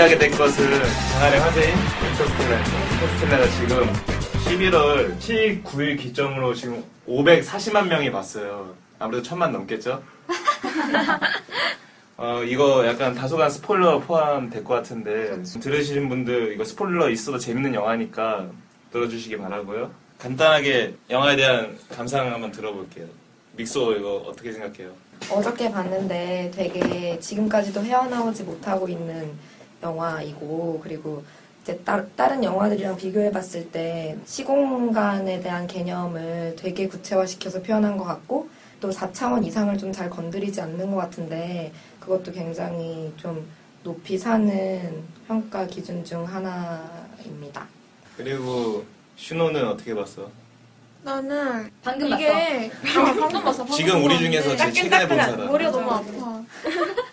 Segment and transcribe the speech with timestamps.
[0.00, 0.64] 얘기하게 될 것은
[1.12, 1.74] 장안의 화제인
[2.10, 2.92] 인터스텔라입니다.
[2.92, 3.92] 인터스텔라가 지금
[4.46, 8.74] 11월 7, 9일 기점으로 지금 540만 명이 봤어요.
[8.98, 10.02] 아무래도 천만 넘겠죠?
[12.16, 18.46] 어, 이거 약간 다소간 스포일러 포함될 것 같은데 들으시는 분들 이거 스포일러 있어도 재밌는 영화니까
[18.92, 19.90] 들어주시기 바라고요.
[20.18, 23.06] 간단하게 영화에 대한 감상 한번 들어볼게요.
[23.56, 24.92] 믹소 이거 어떻게 생각해요?
[25.30, 29.32] 어저께 봤는데 되게 지금까지도 헤어나오지 못하고 있는
[29.82, 31.22] 영화이고 그리고
[31.62, 38.48] 이제 따, 다른 영화들이랑 비교해 봤을 때 시공간에 대한 개념을 되게 구체화시켜서 표현한 것 같고
[38.80, 43.46] 또 4차원 이상을 좀 잘 건드리지 않는 것 같은데 그것도 굉장히 좀
[43.82, 47.66] 높이 사는 평가 기준 중 하나입니다.
[48.16, 48.84] 그리고
[49.16, 50.28] 슈노는 어떻게 봤어?
[51.02, 53.64] 나는 방금 이게 어, 방금 봤어.
[53.64, 56.42] 방금 지금 우리 봤는데 중에서 제일 최근에 본 사람 머리가 너무 아파.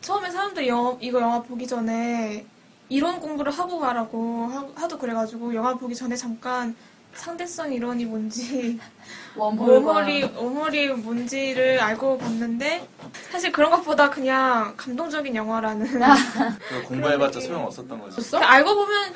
[0.00, 2.46] 어 처음에 사람들이 영화, 이거 영화 보기 전에
[2.88, 6.74] 이론 공부를 하고 가라고 하, 하도 그래가지고 영화 보기 전에 잠깐
[7.14, 8.78] 상대성 이론이 뭔지
[9.36, 12.88] 워머리 워머리 뭔지를 알고 봤는데
[13.30, 15.86] 사실 그런 것보다 그냥 감동적인 영화라는.
[16.86, 19.12] 공부해봤자 소용 없었던 거지 그냥 알고 보면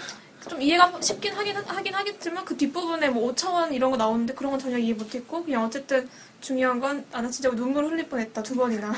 [0.49, 4.61] 좀 이해가 쉽긴 하긴, 하긴 하겠지만 그 뒷부분에 뭐 5차원 이런 거 나오는데 그런 건
[4.61, 6.09] 전혀 이해 못했고 그냥 어쨌든
[6.45, 8.93] 중요한 건 아 나 진짜 눈물 흘릴 뻔 했다 두 번이나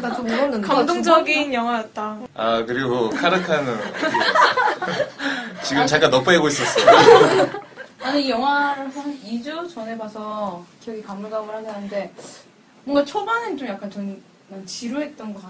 [0.00, 3.76] 나좀 울었는데 감동적인 영화였다 아 그리고 카르카는?
[5.62, 6.80] 지금 잠깐 넉보이고 있었어
[7.98, 12.14] 나는 이 영화를 한 2주 전에 봐서 기억이 가물가물하긴 한데
[12.84, 15.42] 뭔가 초반엔 좀 약간 전, 난 지루했던 것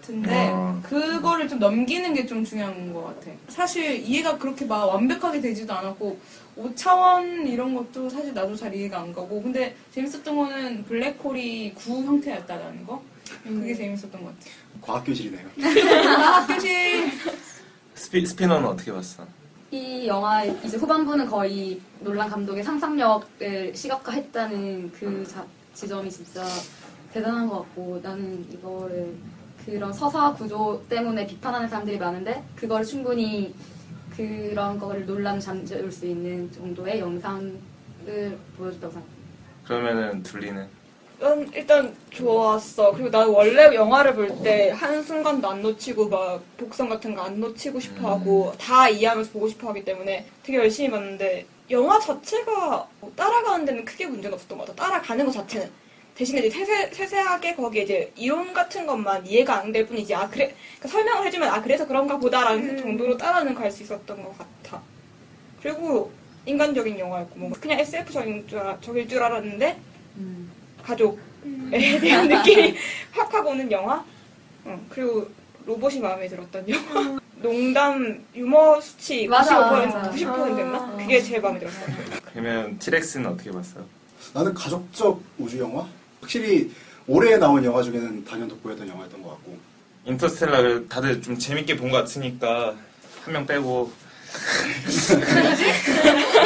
[0.00, 0.80] 같은데 어.
[0.82, 3.30] 그거를 좀 넘기는 게 좀 중요한 것 같아.
[3.48, 6.18] 사실 이해가 그렇게 막 완벽하게 되지도 않았고
[6.56, 12.86] 5차원 이런 것도 사실 나도 잘 이해가 안 가고 근데 재밌었던 거는 블랙홀이 구 형태였다라는
[12.86, 13.02] 거
[13.44, 14.50] 그게 재밌었던 것 같아.
[14.82, 15.46] 과학교실이네요.
[16.16, 17.10] 학교실
[17.94, 19.24] 스피, 스피너는 어떻게 봤어?
[19.70, 26.44] 이 영화 이제 후반부는 거의 놀란 감독의 상상력을 시각화했다는 그 자- 지점이 진짜
[27.12, 29.14] 대단한 것 같고 나는 이거를
[29.64, 33.54] 그런 서사 구조 때문에 비판하는 사람들이 많은데 그거를 충분히
[34.20, 37.58] 그런 거를 논란을 잠재울 수 있는 정도의 영상을
[38.56, 39.20] 보여줬다고 생각합니다.
[39.66, 40.66] 그러면은 둘리는
[41.20, 42.92] 난 일단 좋았어.
[42.92, 47.78] 그리고 나 원래 영화를 볼 때 한순간도 안 놓치고 막 복선 같은 거 안 놓치고
[47.78, 53.64] 싶어 하고 다 이해하면서 보고 싶어 하기 때문에 되게 열심히 봤는데 영화 자체가 뭐 따라가는
[53.66, 54.84] 데는 크게 문제는 없었던 것 같아.
[54.88, 55.70] 따라가는 것 자체는.
[56.14, 60.14] 대신에 이제 세세, 세세하게 거기에 이제 이론 같은 것만 이해가 안 될 뿐이지.
[60.14, 60.54] 아, 그래.
[60.78, 64.82] 그러니까 설명을 해주면 아, 그래서 그런가 보다라는 정도로 따라는 갈 수 있었던 것 같아.
[65.62, 66.12] 그리고
[66.46, 69.78] 인간적인 영화였고, 뭔가 그냥 SF적인 줄, 알- 적일 줄 알았는데,
[70.82, 71.18] 가족에
[72.00, 72.74] 대한 느낌이
[73.12, 74.04] 확 하고 오는 영화.
[74.64, 75.28] 어, 그리고
[75.66, 77.20] 로봇이 마음에 들었던 영화.
[77.36, 80.10] 농담 유머 수치 95% 맞아, 맞아.
[80.10, 80.96] 90%였나?
[80.98, 81.86] 그게 제일 마음에 들었어요.
[82.32, 83.80] 그러면 티렉스는 어떻게 봤어?
[84.34, 85.86] 나는 가족적 우주 영화?
[86.34, 86.70] 확실히
[87.08, 89.58] 올해 나온 영화 중에는 단연 돋보였던 영화였던 것 같고.
[90.06, 92.76] 인터스텔라를 다들 좀 재밌게 본 것 같으니까
[93.24, 93.90] 한 명 빼고.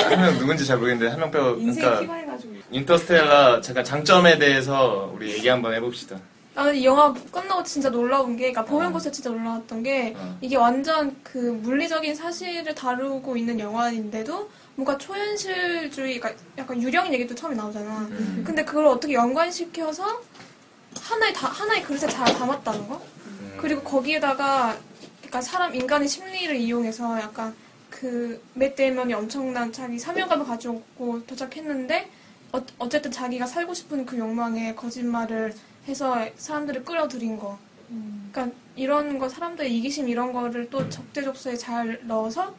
[0.08, 2.54] 한 명 누군지 잘 모르겠는데 한 명 빼고 인생 그러니까 피곤해가지고.
[2.70, 6.16] 인터스텔라 잠깐 장점에 대해서 우리 얘기 한번 해봅시다.
[6.54, 10.38] 나는 이 영화 끝나고 진짜 놀라운 게, 그러니까 보면 볼수록 진짜 놀라웠던 게, 어.
[10.40, 17.54] 이게 완전 그 물리적인 사실을 다루고 있는 영화인데도, 뭔가 초현실주의, 그러니까 약간 유령 얘기도 처음에
[17.54, 18.00] 나오잖아.
[18.10, 18.42] 음.
[18.46, 20.22] 근데 그걸 어떻게 연관시켜서
[21.00, 23.02] 하나의 다, 하나의 그릇에 잘 담았다는 거?
[23.26, 23.58] 음.
[23.60, 24.76] 그리고 거기에다가,
[25.18, 27.54] 그러니까 사람, 인간의 심리를 이용해서 약간
[27.88, 30.82] 그, 맷 데이먼이 엄청난 자기 사명감을 가지고
[31.26, 32.10] 도착했는데,
[32.52, 35.54] 어, 어쨌든 자기가 살고 싶은 그 욕망에 거짓말을
[35.86, 37.58] 해서 사람들을 끌어들인 거.
[38.32, 42.54] 그러니까 이런 거 사람들의 이기심 이런 거를 또 적재적소에 잘 넣어서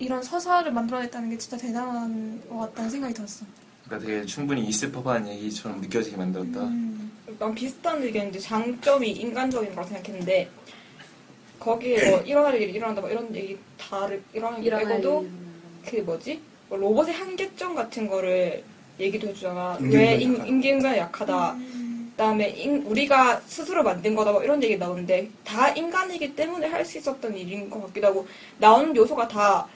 [0.00, 3.44] 이런 서사를 만들어냈다는 게 진짜 대단한 것 같다는 생각이 들었어.
[3.84, 7.12] 그러니까 되게 충분히 있을 법한 얘기처럼 느껴지게 만들었다 음.
[7.38, 10.48] 난 비슷한 의견인데 장점이 인간적인 거라 생각했는데
[11.58, 15.32] 거기에 뭐 일어날 일이 일어난다 뭐 이런 얘기 다 일어나는 게 일어날 빼고도 일은
[15.86, 18.62] 그 뭐지 뭐 로봇의 한계점 같은 거를
[18.98, 20.44] 얘기도 해주잖아 왜 인.
[20.46, 21.56] 인간이 약하다
[22.12, 26.98] 그다음에 인- 우리가 스스로 만든 거다 뭐 이런 얘기 나오는데 다 인간이기 때문에 할 수
[26.98, 29.66] 있었던 일인 것 같기도 하고 나오는 요소가 다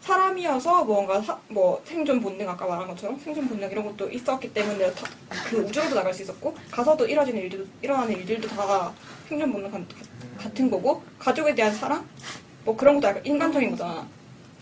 [0.00, 4.92] 사람이어서 뭔가 사- 뭐 생존 본능 아까 말한 것처럼 생존 본능 이런 것도 있었기 때문에
[4.94, 5.06] 다-
[5.48, 8.92] 그 우주로도 나갈 수 있었고 가서도 일어지는 일들도 일어나는 일들도 다
[9.28, 9.82] 생존 본능 같-
[10.38, 12.06] 같은 거고 가족에 대한 사랑
[12.64, 14.06] 뭐 그런 것도 약간 인간적인 거잖아.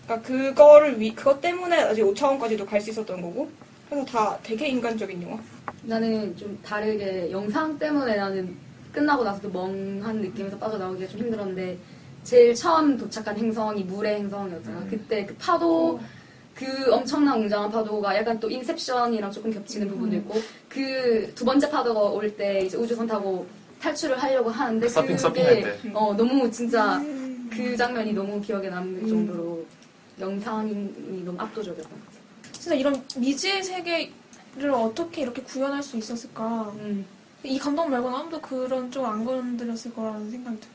[0.05, 3.49] 그러니까 그거를 위 그것 때문에 아직 5차원까지도 갈 수 있었던 거고
[3.89, 5.37] 그래서 다 되게 인간적인 영화.
[5.83, 8.55] 나는 좀 다르게 영상 때문에 나는
[8.91, 11.77] 끝나고 나서도 멍한 느낌에서 빠져나오기가 좀 힘들었는데
[12.25, 14.79] 제일 처음 도착한 행성이 물의 행성이었잖아.
[14.79, 14.87] 음.
[14.89, 15.99] 그때 그 파도
[16.55, 21.99] 그 엄청난 웅장한 파도가 약간 또 인셉션이랑 조금 겹치는 부분도 있고 그 두 번째 파도가
[22.01, 23.45] 올 때 이제 우주선 타고
[23.79, 25.91] 탈출을 하려고 하는데 서핑, 그게 서핑할 때.
[25.93, 26.99] 어 너무 진짜
[27.51, 29.63] 그 장면이 너무 기억에 남을 정도로
[30.19, 30.73] 영상이
[31.23, 32.17] 너무 압도적이었던 것 같아.
[32.53, 36.73] 진짜 이런 미지의 세계를 어떻게 이렇게 구현할 수 있었을까?
[36.79, 37.05] 음.
[37.43, 40.74] 이 감독 말고는 아무도 그런 쪽 안 건드렸을 거라는 생각이 들어요.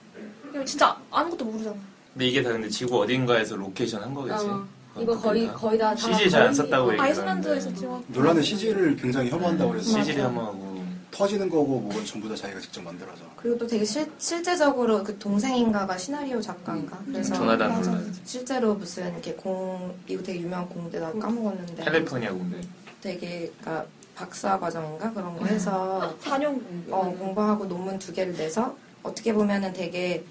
[0.65, 1.77] 진짜 아무것도 모르잖아.
[2.13, 4.45] 근데 이게 다 근데 지구 어딘가에서 로케이션 한 거겠지.
[4.47, 4.67] 어,
[4.99, 8.03] 이거 거의 거의 다 CG 잘 안 썼다고 어, 얘기- 아이슬란드에서 찍었.
[8.09, 10.71] 놀란은 CG를 굉장히 혐오한다고 그래서 CG를 한번 하고.
[11.13, 13.23] 터지는 거고 뭐건 전부 다 자기가 직접 만들어서.
[13.37, 16.99] 그리고 또 되게 실, 실제적으로 그 동생인가가 시나리오 작가인가?
[17.05, 18.01] 그래서 조나단 맞아.
[18.25, 21.83] 실제로 무슨 이렇게 공, 이거 되게 유명한 공대 나 까먹었는데.
[21.85, 22.61] 캘리포니아 공대.
[23.01, 25.13] 되게, 그니까 박사 과정인가?
[25.13, 26.95] 그런 거 해서 단연 공부.
[26.95, 30.25] 어, 공부하고 논문 두 개를 내서 어떻게 보면은 되게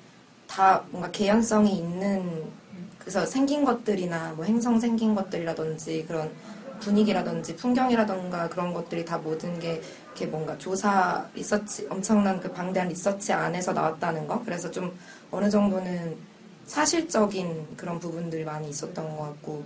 [0.50, 2.44] 다 뭔가 개연성이 있는
[2.98, 6.30] 그래서 생긴 것들이나 뭐 행성 생긴 것들이라든지 그런
[6.80, 13.32] 분위기라든지 풍경이라던가 그런 것들이 다 모든 게 이렇게 뭔가 조사 리서치 엄청난 그 방대한 리서치
[13.32, 14.42] 안에서 나왔다는 거?
[14.44, 14.98] 그래서 좀
[15.32, 16.18] 어느 정도는
[16.66, 19.64] 사실적인 그런 부분들이 많이 있었던 것 같고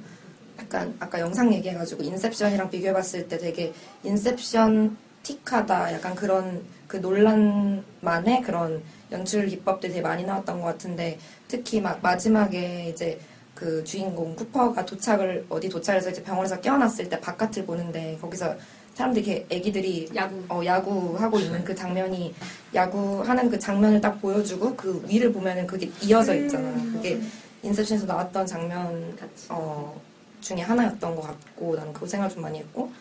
[0.60, 8.84] 약간 아까 영상 얘기해가지고 인셉션이랑 비교해봤을 때 되게 인셉션 틱하다 약간 그런 그 논란만의 그런
[9.12, 11.18] 연출 기법들이 되게 많이 나왔던 것 같은데
[11.48, 13.20] 특히 막 마지막에 이제
[13.56, 18.56] 그 주인공 쿠퍼가 도착을 어디 도착해서 이제 병원에서 깨어났을 때 바깥을 보는데 거기서
[18.94, 20.44] 사람들이 이렇게 애기들이 야구.
[20.50, 22.36] 어, 야구하고 있는 그 장면이
[22.76, 26.72] 야구하는 그 장면을 딱 보여주고 그 위를 보면은 그게 이어져 있잖아.
[26.94, 27.20] 그게
[27.64, 29.48] 인셉션에서 나왔던 장면 같이.
[29.50, 30.00] 어,
[30.42, 32.92] 중에 하나였던 것 같고 나는 그 생각을 좀 많이 했고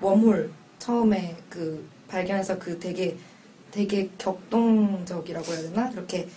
[0.00, 0.50] 웜홀
[0.80, 3.16] 처음에 그 발견해서 그 되게
[3.70, 6.28] 되게 격동적이라고 해야 되나 그렇게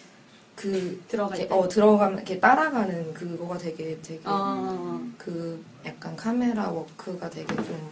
[0.55, 1.53] 그 이렇게, 때?
[1.53, 7.89] 어 들어가면 이렇게 따라가는 그거가 되게 되게 아, 그 약간 카메라 워크가 되게 좀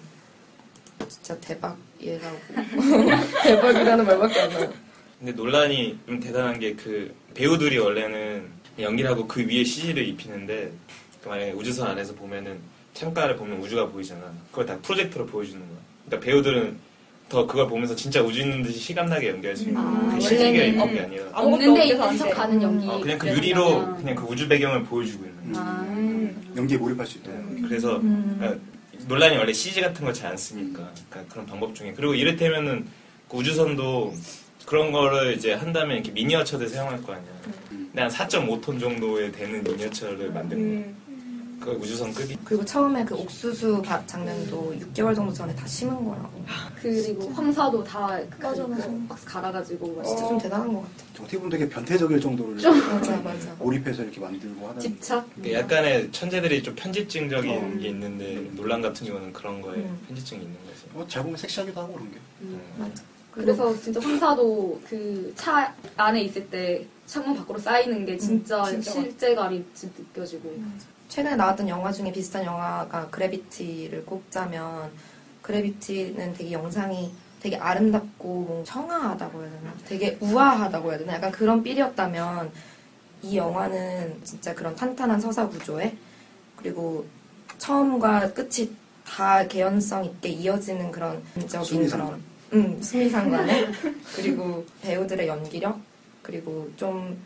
[1.10, 2.38] 진짜 대박이라고
[3.44, 4.74] 대박이라는 말밖에 안 나요.
[5.18, 8.48] 근데 논란이 좀 대단한 게 그 배우들이 원래는
[8.80, 10.72] 연기를 하고 그 위에 CG를 입히는데
[11.24, 12.60] 그 만약에 우주선 안에서 보면은
[12.94, 14.32] 창가를 보면 우주가 보이잖아.
[14.52, 15.78] 그걸 다 프로젝터로 보여주는 거야.
[16.06, 16.78] 그러니까 배우들은
[17.32, 20.16] 더 그걸 보면서 진짜 우주 있는 듯이 실감나게 연기할 수 있는 아, 거야.
[20.16, 21.26] 그 CG가 입힌 게 없- 아니라.
[21.34, 22.34] 없는데 있는 안척 돼.
[22.34, 22.88] 가는 연기.
[22.90, 25.56] 어, 그냥 그 유리로 그냥- 그냥 그 우주 배경을 보여주고 있는.
[25.56, 25.88] 아,
[26.58, 27.40] 연기에 몰입할 수 있도록.
[27.70, 28.36] 그래서 음.
[28.38, 28.62] 그러니까
[29.08, 32.86] 논란이 원래 CG 같은 걸 잘 안 쓰니까 그러니까 그런 방법 중에 그리고 이를테면은
[33.30, 34.14] 그 우주선도
[34.66, 37.32] 그런 거를 이제 한다면 이렇게 미니어처들 사용할 거 아니야.
[37.70, 40.94] 근데 한 4.5톤 정도에 되는 미니어처를 만든 거야.
[41.62, 41.66] 음.
[41.66, 42.36] 그 우주선 급이.
[42.44, 46.44] 그리고 처음에 그 옥수수 밭 장면도 6개월 정도 전에 다 심은 거라고.
[46.82, 48.90] 그리고 황사도 다 맞아, 맞아.
[49.08, 50.92] 박스 갈아가지고 막 진짜 좀 대단한 것 같아.
[51.22, 53.54] 어떻게 보면 되게 변태적일 정도로 맞아 맞아.
[53.60, 54.82] 몰입해서 이렇게 만들고 하는.
[54.82, 55.28] 집착.
[55.42, 57.80] 그 약간의 천재들이 좀 편집증적인 어.
[57.80, 60.00] 게 있는데 논란 같은 경우는 그런 거에 음.
[60.08, 60.82] 편집증이 있는 거지.
[60.96, 62.18] 어, 잘 보면 섹시하기도 하고 그런 게.
[62.78, 63.04] 맞아.
[63.32, 69.64] 그래서 진짜 황사도 그 차 안에 있을 때 창문 밖으로 쌓이는 게 진짜, 진짜 실제감이
[69.82, 70.54] 느껴지고.
[71.12, 74.90] 최근에 나왔던 영화 중에 비슷한 영화가 그래비티를 꼽자면
[75.42, 79.74] 그래비티는 되게 영상이 되게 아름답고 뭐 청아하다고 해야 되나?
[79.86, 81.16] 되게 우아하다고 해야 되나?
[81.16, 82.50] 약간 그런 삘이었다면
[83.24, 85.98] 이 영화는 진짜 그런 탄탄한 서사 구조에
[86.56, 87.06] 그리고
[87.58, 88.74] 처음과 끝이
[89.06, 91.90] 다 개연성 있게 이어지는 그런 적인.
[91.90, 93.68] 그런 음, 수미상관에
[94.16, 95.78] 그리고 배우들의 연기력
[96.22, 97.22] 그리고 좀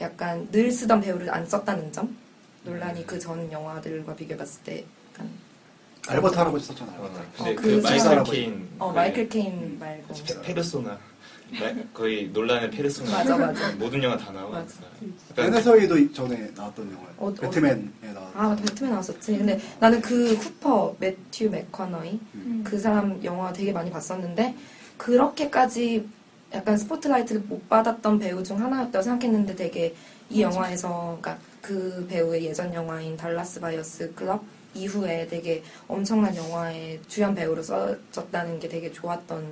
[0.00, 2.27] 약간 늘 쓰던 배우를 안 썼다는 점
[2.68, 4.84] 논란이 그 전 영화들과 비교해봤을 때
[5.14, 5.28] 약간
[6.06, 6.92] 알버트 할아버지 썼잖아.
[6.98, 7.20] 어, 알버트.
[7.36, 8.68] 근데 어, 그, 그 마이클 사람- 케인.
[8.78, 10.98] 어 그 마이클 케인 말고 페- 페르소나.
[11.50, 13.10] 마- 거의 놀란의 페르소나.
[13.10, 13.72] 맞아, 맞아.
[13.76, 14.50] 모든 영화 다 나와.
[14.50, 14.74] 맞아.
[15.00, 17.02] 그러니까 베네서이도 전에 나왔던 영화.
[17.16, 17.34] 어, 어.
[17.34, 17.82] 배트맨에
[18.14, 18.32] 나왔던.
[18.34, 22.62] 아 배트맨 나왔었지 근데 나는 그 쿠퍼 매튜 맥커너이 음.
[22.66, 24.54] 그 사람 영화 되게 많이 봤었는데
[24.98, 26.06] 그렇게까지
[26.54, 29.94] 약간 스포트라이트를 못 받았던 배우 중 하나였다고 생각했는데 되게
[30.30, 34.42] 이 영화에서 그러니까 그 배우의 예전 영화인 달라스 바이어스 클럽
[34.74, 39.44] 이후에 되게 엄청난 영화의 주연 배우로 써졌다는 게 되게 좋았던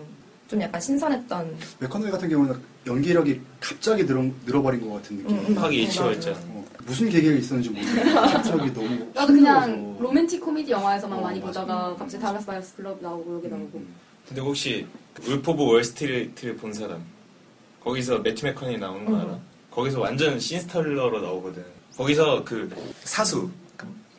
[0.49, 2.55] 좀 약간 신선했던 맥커너이 같은 경우는
[2.87, 5.37] 연기력이 갑자기 늘어, 늘어버린 것 같은 느낌.
[5.37, 5.47] 음, 음.
[5.55, 6.39] 급하게 음, 이치워있잖아.
[6.51, 10.03] 어, 무슨 계기가 있었는지 모르겠는데 갑자기 너무 나도 그냥 힘들어서.
[10.03, 11.63] 로맨틱 코미디 영화에서만 어, 많이 맞아.
[11.63, 13.79] 보다가 갑자기 달라스 바이어스 클럽 나오고 여기 음, 나오고.
[13.79, 13.95] 음.
[14.29, 14.87] 근데 혹시
[15.27, 17.03] 울프 오브 월스트리트를 본 사람
[17.83, 19.25] 거기서 매튜 맥커니 나오는 거 알아?
[19.33, 19.41] 음.
[19.71, 21.65] 거기서 완전 scene stealer로 나오거든.
[21.97, 22.69] 거기서 그
[23.05, 23.51] 사수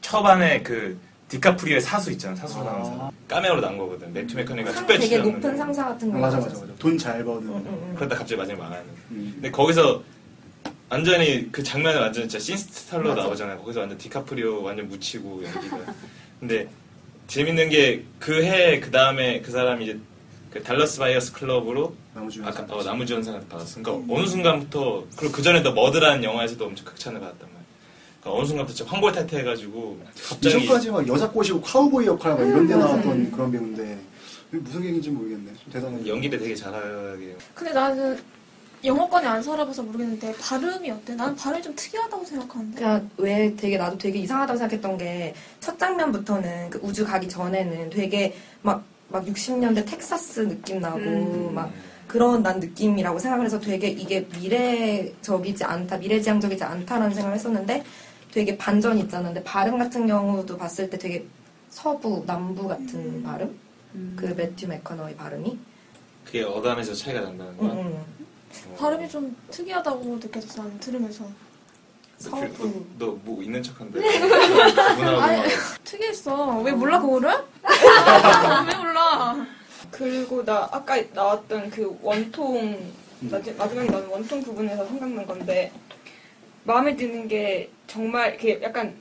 [0.01, 0.97] 초반에 그
[1.29, 2.85] 디카프리오의 사수 있잖아 사수로 나온 아.
[2.85, 5.57] 사람 카메오로 나온 거거든 매튜 맥커니가 상 특별 되게 출연하는 높은 거.
[5.57, 6.49] 상사 같은 거 맞아 맞아.
[6.61, 6.73] 맞아.
[6.79, 7.47] 돈 잘 버는.
[7.49, 7.95] 응, 응, 응.
[7.95, 9.31] 그러다 갑자기 마지막에 망하는 음.
[9.35, 10.01] 근데 거기서
[10.89, 13.23] 완전히 그 장면에 완전 진짜 scene stealer로 맞아.
[13.23, 15.77] 나오잖아요 거기서 완전 디카프리오 완전 묻히고 연기가
[16.39, 16.67] 근데
[17.27, 19.99] 재밌는 게 그 해 그 다음에 그 사람이 이제
[20.49, 22.47] 그 달러스 바이어스 클럽으로 남우주연.
[22.47, 23.81] 아까 어, 남우주연상을 받았어.
[23.81, 27.56] 그러니까 어느 순간부터 그리고 그 전에도 머드라는 영화에서도 엄청 극찬을 받았단 말이야.
[28.27, 32.75] 그러니까 어느 순간부터 진짜 환골탈태해가지고 갑자기 이전까지 막 여자 꼬시고 카우보이 역할 막 이런 데
[32.75, 32.87] 맞아.
[32.87, 33.97] 나왔던 그런 배우인데
[34.49, 35.51] 이게 무슨 얘기인지 모르겠네.
[35.63, 36.07] 좀 대단해.
[36.07, 37.35] 연기를 되게 잘하게.
[37.53, 38.17] 근데 나는
[38.83, 41.15] 영어권에 안 살아봐서 모르겠는데 발음이 어때?
[41.15, 42.77] 나는 발음이 좀 특이하다고 생각하는데.
[42.77, 48.35] 그냥 왜 되게 나도 되게 이상하다고 생각했던 게 첫 장면부터는 그 우주 가기 전에는 되게
[48.61, 51.51] 막 막 60년대 텍사스 느낌 나고 음.
[51.55, 51.71] 막
[52.07, 57.83] 그런 난 느낌이라고 생각을 해서 되게 이게 미래적이지 않다 미래지향적이지 않다라는 생각을 했었는데
[58.31, 61.25] 되게 반전이 있잖아 근데 발음 같은 경우도 봤을 때 되게
[61.69, 63.57] 서부 남부 같은 발음
[64.15, 65.57] 그 매튜 맥커너의 발음이
[66.25, 67.71] 그게 어감에서 차이가 난다는 응, 거야.
[67.73, 68.05] 응.
[68.77, 71.25] 발음이 좀 특이하다고 느껴졌어, 나는 들으면서.
[72.17, 74.01] 서부 너뭐 있는 척한데.
[74.01, 75.45] 구분하고 아니, 막.
[75.85, 76.59] 특이했어.
[76.59, 77.29] 왜 몰라, 그거를?
[77.29, 79.47] 왜 몰라?
[79.91, 82.91] 그리고 나 아까 나왔던 그 원통
[83.21, 85.71] 마지- 마지막에 나온 원통 부분에서 생각난 건데
[86.67, 88.93] 마음에 드는 게 정말 이렇게 약간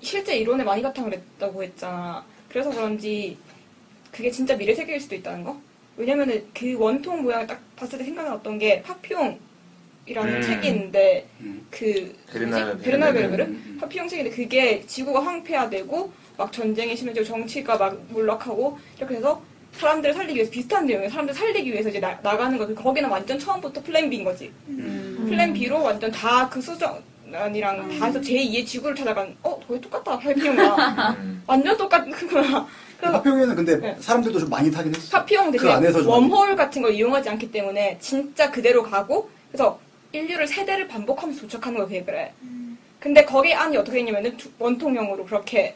[0.00, 2.24] 실제 이론에 많이 바탕을 했다고 했잖아.
[2.48, 3.36] 그래서 그런지
[4.10, 5.60] 그게 진짜 미래 세계일 수도 있다는 거?
[5.98, 9.38] 왜냐면은 그 원통 모양을 딱 봤을 때 생각났던 게 파피용이라는
[10.08, 10.42] 음.
[10.42, 11.66] 책이 있는데 음.
[11.70, 13.78] 그 베르나르 베르베르 음, 음.
[13.80, 19.42] 파피용 책인데 그게 지구가 황폐화되고 막 전쟁이 심해지고 정치가 막 몰락하고 이렇게 해서
[19.78, 21.10] 사람들을 살리기 위해서 비슷한 내용이에요.
[21.10, 22.74] 사람들 살리기 위해서 이제 나, 나가는 거지.
[22.74, 24.52] 거기는 완전 처음부터 플랜 B인 거지.
[24.66, 31.14] 플랜 B로 완전 다 그 수정안이랑 다 해서 제2의 지구를 찾아간 어 거의 똑같다 파피용이랑
[31.18, 31.42] 음.
[31.46, 32.66] 완전 똑같은 거야.
[32.98, 33.96] 그래서 파평에는 근데 네.
[34.00, 35.18] 사람들도 좀 많이 타긴 했어.
[35.18, 39.78] 파피용 그 대신 안에서 좀 웜홀 같은 걸 이용하지 않기 때문에 진짜 그대로 가고 그래서
[40.12, 42.32] 인류를 세대를 반복하면서 도착하는 거야 그게 그래.
[43.00, 45.74] 근데 거기 안이 어떻게 되냐면은 두- 원통형으로 그렇게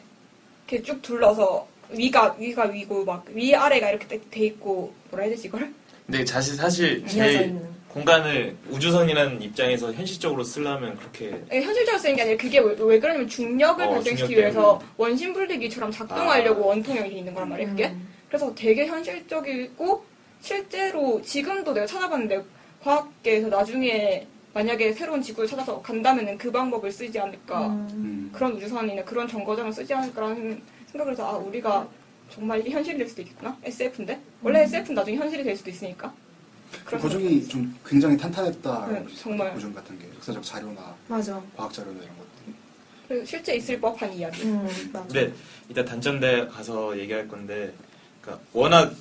[0.67, 5.35] 이렇게 쭉 둘러서 위가 위가 위고 막 위 아래가 이렇게 돼- 돼 있고 뭐라 해야
[5.35, 5.71] 되지 이걸?
[6.05, 12.15] 근데 사실 사실 이어져 제 있는 공간을 우주선이라는 입장에서 현실적으로 쓰려면 그렇게 예, 현실적으로 쓰는
[12.15, 14.93] 게 아니라 그게 왜, 왜 그러냐면 중력을 어, 발생시키기 중력 위해서 때문에.
[14.97, 16.67] 원심불리기처럼 작동하려고 아.
[16.67, 17.87] 원통형이 돼 있는 거란 말이에요 그게.
[17.87, 18.07] 음.
[18.27, 20.05] 그래서 되게 현실적이고
[20.41, 22.43] 실제로 지금도 내가 찾아봤는데
[22.83, 28.29] 과학계에서 나중에 만약에 새로운 지구를 찾아서 간다면은 그 방법을 쓰지 않을까 음.
[28.33, 31.87] 그런 우주선이나 그런 정거장을 쓰지 않을까라는 생각을 해서 아 우리가
[32.29, 33.57] 정말 이게 현실이 될 수도 있겠구나?
[33.63, 34.19] SF인데?
[34.41, 36.13] 원래 SF는 나중에 현실이 될 수도 있으니까.
[36.85, 38.87] 그런 고증이 좀 굉장히 탄탄했다.
[38.87, 39.53] 네, 정말.
[39.53, 40.07] 고증 같은 게.
[40.15, 41.41] 역사적 자료나 맞아.
[41.55, 42.53] 과학 자료나 이런 것들.
[43.07, 44.43] 그래서 실제 있을 법한 이야기.
[44.43, 45.33] 음, 근데
[45.67, 47.73] 이따 단점대 가서 얘기할 건데,
[48.21, 48.93] 그러니까 워낙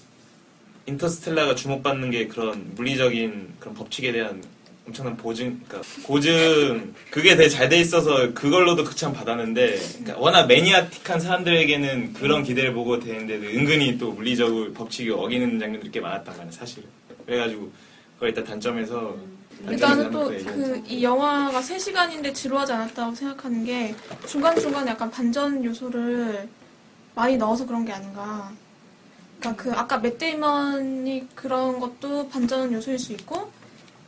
[0.87, 4.43] 인터스텔라가 주목받는 게 그런 물리적인 그런 법칙에 대한
[4.89, 11.21] 엄청난 보증, 그러니까 고증 그게 되게 잘 돼 있어서 그걸로도 극찬 받았는데, 그러니까 워낙 매니아틱한
[11.21, 16.85] 사람들에게는 그런 기대를 보고 되는데 은근히 또 물리적으로 법칙이 어기는 장면들이 꽤 많았단 말이야 사실.
[17.27, 17.71] 그래가지고
[18.15, 19.17] 그걸 일단 단점에서.
[19.69, 23.95] 일단은 또 그 이 영화가 3시간인데 지루하지 않았다고 생각하는 게
[24.27, 26.49] 중간중간에 약간 반전 요소를
[27.15, 28.51] 많이 넣어서 그런 게 아닌가.
[29.41, 33.51] 그러니까 그 아까 맷 데이먼이 그런 것도 반전 요소일 수 있고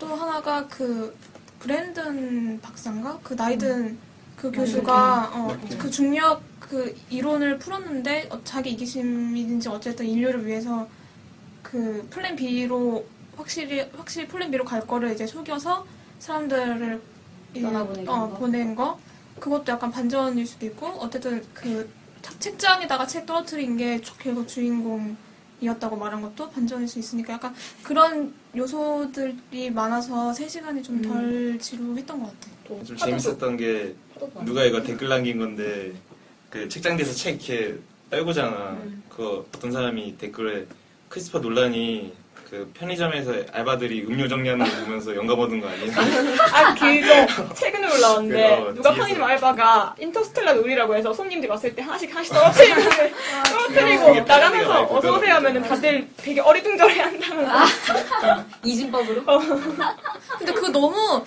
[0.01, 1.15] 또 하나가 그
[1.61, 3.19] 브랜든 박사인가?
[3.23, 3.99] 그 나이든
[4.37, 10.89] 그 교수가 어, 그 중력 그 이론을 풀었는데 어, 자기 이기심이든지 어쨌든 인류를 위해서
[11.63, 13.05] 그 플랜 B로
[13.37, 15.87] 확실히 확실히 플랜 B로 갈 거를 이제 속여서
[16.19, 17.03] 사람들을
[17.55, 18.29] 이- 어, 거.
[18.39, 18.99] 보낸 거
[19.39, 21.89] 그것도 약간 반전일 수도 있고 어쨌든 그
[22.23, 25.17] 차- 책장에다가 책 떨어뜨린 게 주- 결국 주인공
[25.61, 32.27] 이었다고 말한 것도 반전일 수 있으니까 약간 그런 요소들이 많아서 3시간이 좀 덜 지루했던 것
[32.27, 32.85] 같아.
[32.85, 33.95] 좀 재밌었던 게
[34.45, 35.93] 누가 이거 댓글 남긴 건데
[36.49, 37.79] 그 책장 뒤에서 책 이렇게
[38.11, 38.79] 떨구잖아.
[39.09, 40.67] 그 어떤 사람이 댓글에
[41.09, 42.13] 크리스토퍼 놀란이
[42.51, 45.95] 그 편의점에서 알바들이 음료 정리하는 거 보면서 영감 얻은 거 아니야?
[46.53, 48.95] 아 그거 최근에 올라왔는데 그, 어, 누가 뒤에서.
[48.95, 52.89] 편의점 알바가 인터스텔라 놀이라고 해서 손님들이 왔을 때 하나씩 하나씩 떨어뜨리면
[53.45, 57.53] 떨어뜨리고 그게 나가면서 어서 오세요 하면은 다들 되게 어리둥절해 한다면서
[58.65, 59.23] 이진법으로?
[60.39, 61.25] 근데 그거 너무 아,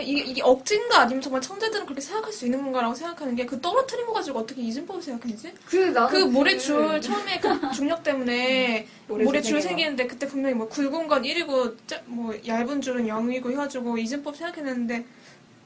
[0.00, 4.06] 이게, 이게 억진가 아니면 정말 천재들은 그렇게 생각할 수 있는 건가라고 생각하는 게 그 떨어뜨린
[4.06, 5.52] 거 가지고 어떻게 이진법을 생각했지?
[5.66, 9.60] 그 그 모래줄 처음에 그 중력 때문에 모래줄.
[9.60, 15.04] 생기는데 그때 분명히 뭐 굵은 건 1이고 뭐 얇은 줄은 0이고 해가지고 이진법 생각했는데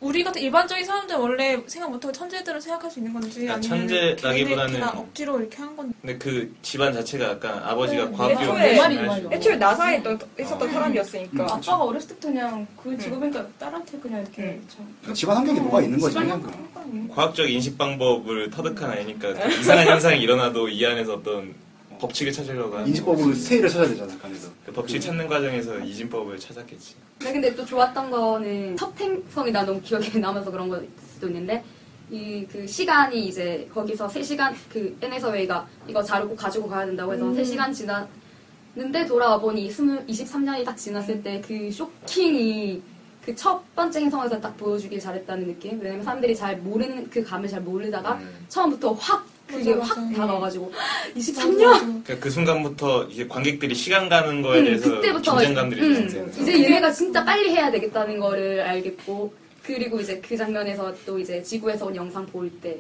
[0.01, 4.67] 우리 같은 일반적인 사람들은 원래 생각 못하고 천재들을 생각할 수 있는 건지 아, 아니면 천재라기보다는-
[4.69, 8.77] 걔네- 걔가 억지로 이렇게 한 건지 근데 그 집안 자체가 약간 아버지가 네, 애초에- 열심히
[8.79, 9.29] 말이 하시고.
[9.29, 9.37] 맞아.
[9.37, 11.45] 애초에 나사에 있던, 있었던 사람이었으니까.
[11.45, 14.61] 아빠가 어렸을 때부터 그냥 그 직업이니까 딸한테 그냥 이렇게
[15.05, 16.13] 참 집안 환경에 뭐가 있는 거지.
[16.13, 17.09] 집안 그냥.
[17.15, 21.55] 과학적 인식 방법을 터득한 아이니까 그 이상한 현상이 일어나도 이 안에서 어떤
[21.99, 24.49] 법칙을 찾으려고 하는 인지법으로 세일을 찾아야 되잖아, 간에서.
[24.65, 26.95] 그 법칙 찾는 과정에서 이진법을 찾았겠지.
[27.21, 31.63] 네, 근데 또 좋았던 거는 서탱성이 나 너무 기억에 남아서 그런 걸 수도 있는데
[32.11, 37.13] 이 그 시간이 이제 거기서 3시간 그 N에서 웨이가 이거 자료 꼭 가지고 가야 된다고
[37.13, 42.83] 해서 3시간 지났는데 돌아와 보니 20, 23년이 딱 지났을 때 그 쇼킹이
[43.25, 47.61] 그 첫 번째 행성에서 딱 보여주길 잘했다는 느낌 왜냐면 사람들이 잘 모르는 그 감을 잘
[47.61, 48.47] 모르다가 음.
[48.49, 50.17] 처음부터 확 그게 확 맞아.
[50.17, 51.81] 다가와가지고 맞아, 23년 맞아.
[51.81, 56.31] 그러니까 그 순간부터 이제 관객들이 시간 가는 거에 음, 대해서 그때부터 긴장감들이 음, 생겨요.
[56.43, 61.87] 이제 얘네가 진짜 빨리 해야 되겠다는 거를 알겠고 그리고 이제 그 장면에서 또 이제 지구에서
[61.87, 62.77] 온 영상 볼 때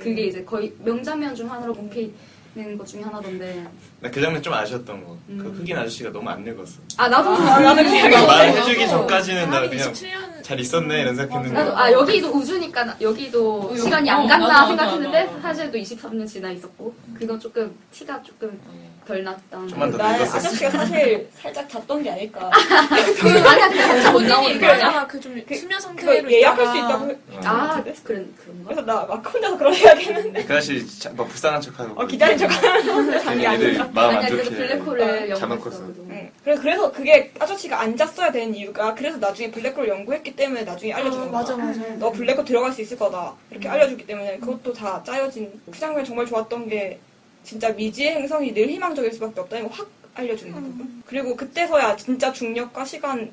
[0.00, 3.64] 그게 이제 거의 명장면 중 하나로 꼽히는 것 중에 하나던데
[4.00, 5.16] 나그 장면 좀 아쉬웠던 거.
[5.26, 5.54] 그 음.
[5.58, 6.78] 흑인 아저씨가 너무 안 늙었어.
[6.98, 8.60] 아 나도 나는 기억이 그안말 나.
[8.60, 13.68] 해주기 전까지는 나한 그냥 27년 잘 있었네 이런 생각했는데 나도 아 여기도 우주니까 나- 여기도
[13.70, 15.42] 여기- 시간이 어, 안 갔나 맞아, 생각했는데 맞아, 맞아.
[15.42, 18.58] 사실 또 23년 지나 있었고 그건 조금 티가 조금
[19.06, 20.36] 덜 났던 좀만 더 나의 늙었었어.
[20.38, 22.50] 아저씨가 사실 살짝 잤던 게 아닐까.
[23.20, 27.04] 그 아니야 그냥 본인이 나오는 얘기하잖아 그좀 그- 수면 그거 상태로 예약할 수 있다고.
[27.04, 27.40] 어.
[27.44, 30.44] 아 그런 그런 거 그래서 나 막 혼자서 그런 이야기했는데.
[30.44, 32.00] 그 아저씨 참- 막 불쌍한 척하고.
[32.00, 33.88] 어, 기다린 척 하면서 애들 아니까.
[33.92, 34.56] 마음 안 아니야 좋게.
[34.56, 35.86] 블랙홀을 자막 연구했어 컸어.
[35.86, 36.06] 그래도.
[36.08, 36.30] 응.
[36.44, 41.26] 그래서, 그래서 그게 아저씨가 안 잤어야 되는 이유가 그래서 나중에 블랙홀 연구했기 때문에 나중에 알려주는
[41.28, 41.40] 어, 거야.
[41.42, 43.34] 맞아 맞아 너 블랙홀 들어갈 수 있을 거다.
[43.50, 45.60] 이렇게 알려주기 때문에 그것도 다 짜여진.
[45.70, 46.98] 그 장면이 정말 좋았던 게
[47.44, 51.02] 진짜 미지의 행성이 늘 희망적일 수밖에 없다는 걸 확 알려주는 부분.
[51.06, 53.30] 그리고 그때서야 진짜 중력과 시간의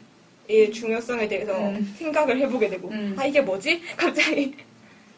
[0.74, 1.96] 중요성에 대해서 음.
[1.98, 3.16] 생각을 해보게 되고 음.
[3.18, 3.82] 아 이게 뭐지?
[3.98, 4.56] 갑자기.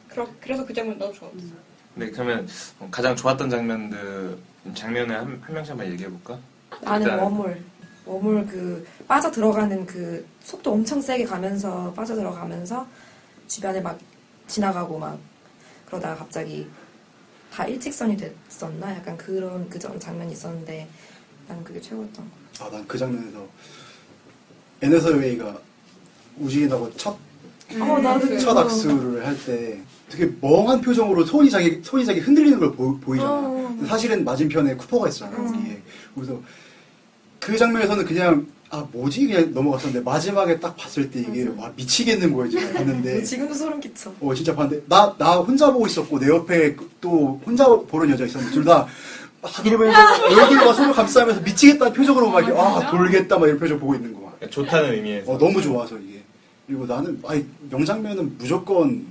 [0.07, 1.35] 그러, 그래서 그 장면 나도 좋았어.
[1.95, 2.47] 네 그러면
[2.91, 4.37] 가장 좋았던 장면들
[4.75, 6.37] 장면을 한, 한 명씩 한번 얘기해 볼까?
[6.81, 7.61] 나는 일단- 워물.
[8.07, 12.87] 워물 그 빠져 들어가는 그 속도 엄청 세게 가면서 빠져 들어가면서
[13.47, 13.97] 주변에 막
[14.47, 15.19] 지나가고 막
[15.85, 16.67] 그러다가 갑자기
[17.51, 18.95] 다 일직선이 됐었나?
[18.95, 20.87] 약간 그런 그 장- 장면이 있었는데
[21.47, 22.25] 나는 그게 최고였던
[22.59, 22.65] 거.
[22.65, 23.45] 아, 난 그 장면에서
[24.81, 25.57] 에너서 웨이가
[26.39, 27.17] 우주인하고 첫,
[27.79, 32.71] 어, 나도 첫 악수를 할 때 되게 멍한 표정으로 손이 자기, 손이 자기 흔들리는 걸
[32.73, 33.29] 보, 보이잖아.
[33.31, 33.51] 어.
[33.69, 35.81] 근데 사실은 맞은편에 쿠퍼가 있었잖아, 거기에.
[36.15, 36.39] 그래서
[37.47, 39.25] 그 장면에서는 그냥 아 뭐지?
[39.27, 43.23] 그냥 넘어갔었는데 마지막에 딱 봤을 때 이게 와 미치겠는 거예요 지금 봤는데.
[43.23, 44.11] 지금도 소름 끼쳐.
[44.19, 44.85] 어 진짜 봤는데.
[44.89, 48.85] 나 나 혼자 보고 있었고 내 옆에 그- 또 혼자 보는 여자 있었는데 둘다
[49.41, 53.95] 막 이러면서 얼굴과 손을 감싸면서 미치겠다는 표정으로 막 이렇게 아 돌겠다 막 이런 표정 보고
[53.95, 54.51] 있는 거 막.
[54.51, 55.31] 좋다는 의미에서.
[55.31, 56.21] 어 너무 좋아서 이게.
[56.67, 59.05] 그리고 나는 아이 명장면은 무조건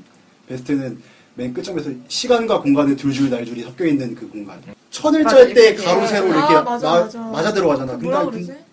[0.48, 0.98] 베스트는
[1.36, 4.60] 맨 끝장에서 시간과 공간의 둘줄 날줄이 섞여 있는 그 공간.
[4.90, 5.84] 천을 맞아, 짤 때 이렇게.
[5.84, 7.20] 가로 세로 이렇게 아, 맞아, 마- 맞아.
[7.20, 7.96] 맞아 들어가잖아.
[7.98, 8.64] 그 뭐라 근데 그러지?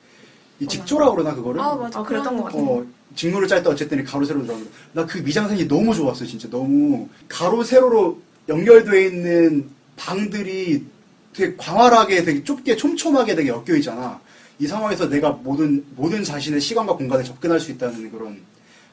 [0.62, 1.60] 이 직조라 그러나 그거를?
[1.60, 2.00] 아 맞아.
[2.00, 2.58] 아, 그랬던 것 같아.
[2.58, 6.50] 어, 직무를 짤 때 어쨌든 이 가로 세로 들어가는 나그 미장센이 너무 좋았어 진짜.
[6.50, 10.86] 너무 가로 세로로 연결되어 있는 방들이
[11.34, 14.22] 되게 광활하게 되게 좁게 촘촘하게 되게 엮여 있잖아.
[14.58, 18.40] 이 상황에서 내가 모든 모든 자신의 시간과 공간에 접근할 수 있다는 그런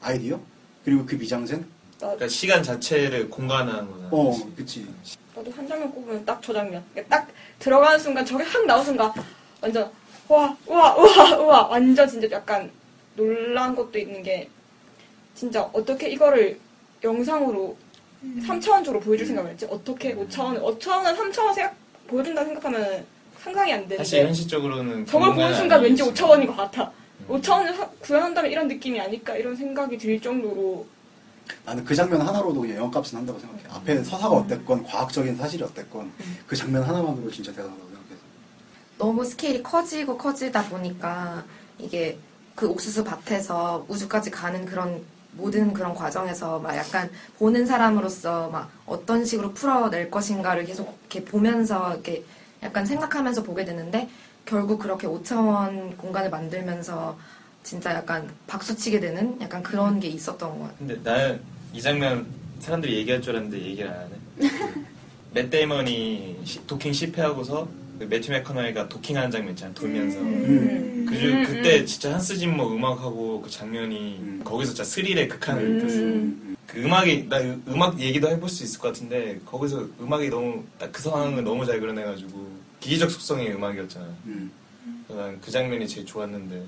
[0.01, 0.39] 아이디어?
[0.83, 1.63] 그리고 그 미장센
[2.01, 4.09] 그러니까 시간 자체를 공간화한 거잖아.
[4.11, 4.87] 어 그치
[5.35, 6.83] 나도 한 장면 꼽으면 딱 저 장면.
[6.93, 7.27] 그러니까 딱
[7.59, 9.11] 들어가는 순간 저게 확 나오는 순간
[9.61, 9.91] 완전
[10.27, 11.67] 와, 우와, 우와, 우와.
[11.67, 12.71] 완전 진짜 약간
[13.15, 14.49] 놀란 것도 있는 게
[15.35, 16.59] 진짜 어떻게 이거를
[17.03, 17.77] 영상으로
[18.47, 19.65] 3차원적으로 보여줄 생각을 했지?
[19.65, 21.75] 어떻게 5차원, 5차원은 3차원 생각,
[22.07, 23.05] 보여준다 생각하면
[23.39, 26.21] 상상이 안 되는데 사실 현실적으로는 저걸 그 보는 순간 왠지 아니겠지.
[26.23, 26.91] 5차원인 것 같아.
[27.21, 27.27] 음.
[27.41, 30.85] 5차원을 구현한다면 이런 느낌이 아닐까 이런 생각이 들 정도로
[31.65, 33.63] 나는 그 장면 하나로도 영값은 한다고 생각해.
[33.69, 36.11] 앞에 서사가 어땠건 과학적인 사실이 어땠건
[36.47, 38.21] 그 장면 하나만으로 진짜 대단하다고 생각해서.
[38.97, 41.43] 너무 스케일이 커지고 커지다 보니까
[41.77, 42.17] 이게
[42.55, 49.23] 그 옥수수 밭에서 우주까지 가는 그런 모든 그런 과정에서 막 약간 보는 사람으로서 막 어떤
[49.23, 52.25] 식으로 풀어낼 것인가를 계속 이렇게 보면서 이렇게
[52.63, 54.09] 약간 생각하면서 보게 되는데
[54.45, 57.17] 결국 그렇게 5차원 공간을 만들면서
[57.63, 60.77] 진짜 약간 박수치게 되는 약간 그런 게 있었던 것 같아요.
[60.79, 61.41] 근데 나는
[61.73, 62.25] 이 장면
[62.59, 64.11] 사람들이 얘기할 줄 알았는데 얘기를 안 하네.
[65.33, 67.69] 맷 데이먼이 시- 도킹 실패하고서
[67.99, 70.19] 그 매튜 맥커너이가 도킹하는 장면 있잖아 돌면서.
[70.19, 71.05] 음.
[71.07, 74.41] 그 음, 그때 진짜 한스 짐머 음악하고 그 장면이 음.
[74.43, 75.77] 거기서 진짜 스릴의 극한을 음.
[75.77, 75.97] 느꼈어.
[75.99, 76.55] 음.
[76.67, 80.91] 그 음악이 나 음- 음악 얘기도 해볼 수 있을 것 같은데 거기서 음악이 너무 딱
[80.91, 84.05] 그 상황을 너무 잘 그려내가지고 기기적 속성의 음악이었잖아.
[84.25, 84.51] 음.
[85.07, 86.63] 난 그 장면이 제일 좋았는데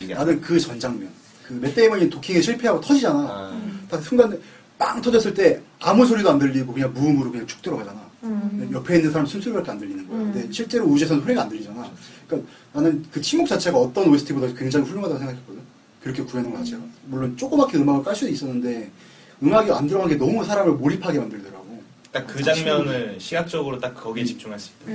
[0.00, 1.08] 나는 그 전 장면
[1.46, 3.18] 그맷 데이먼이 도킹에 실패하고 터지잖아.
[3.20, 4.38] 아, 딱 순간
[4.78, 8.04] 빵 터졌을 때 아무 소리도 안 들리고 그냥 무음으로 그냥 축 들어가잖아.
[8.20, 10.18] 근데 옆에 있는 사람 숨소리밖에 안 들리는 거야.
[10.18, 11.88] 근데 실제로 우주에서는 소리가 안 들리잖아.
[12.26, 15.60] 그러니까 나는 그 침묵 자체가 어떤 OST보다 굉장히 훌륭하다고 생각했거든.
[16.02, 16.82] 그렇게 구해놓은 것 자체가.
[17.06, 18.90] 물론 조그맣게 음악을 깔 수도 있었는데
[19.42, 21.82] 음악이 안 들어간 게 너무 사람을 몰입하게 만들더라고.
[22.12, 24.92] 딱 그 장면을 시각적으로 딱 거기에 집중할 수 있다.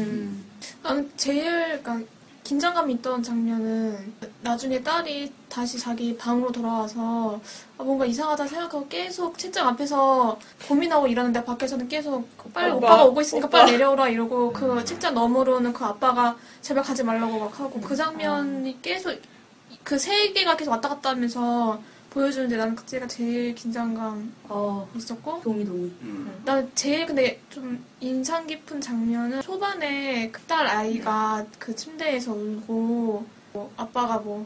[0.84, 2.02] 나는 제일 그러니까
[2.44, 7.40] 긴장감 있던 장면은 나중에 딸이 다시 자기 방으로 돌아와서
[7.78, 13.06] 아, 뭔가 이상하다 생각하고 계속 책장 앞에서 고민하고 일하는데 밖에서는 계속 빨리 오빠, 오빠, 가
[13.06, 13.60] 오고 있으니까 오빠.
[13.60, 18.82] 빨리 내려오라 이러고 그 책장 너머로는 그 아빠가 제발 가지 말라고 막 하고 그 장면이
[18.82, 19.16] 계속
[19.84, 21.80] 그 세 개가 계속 왔다 갔다 하면서
[22.12, 25.84] 보여주는데 나는 그때가 제일 긴장감 어, 있었고 동의, 동의.
[26.02, 26.42] 음.
[26.46, 33.72] 난 제일 근데 좀 인상 깊은 장면은 초반에 그 딸 아이가 그 침대에서 울고 뭐
[33.78, 34.46] 아빠가 뭐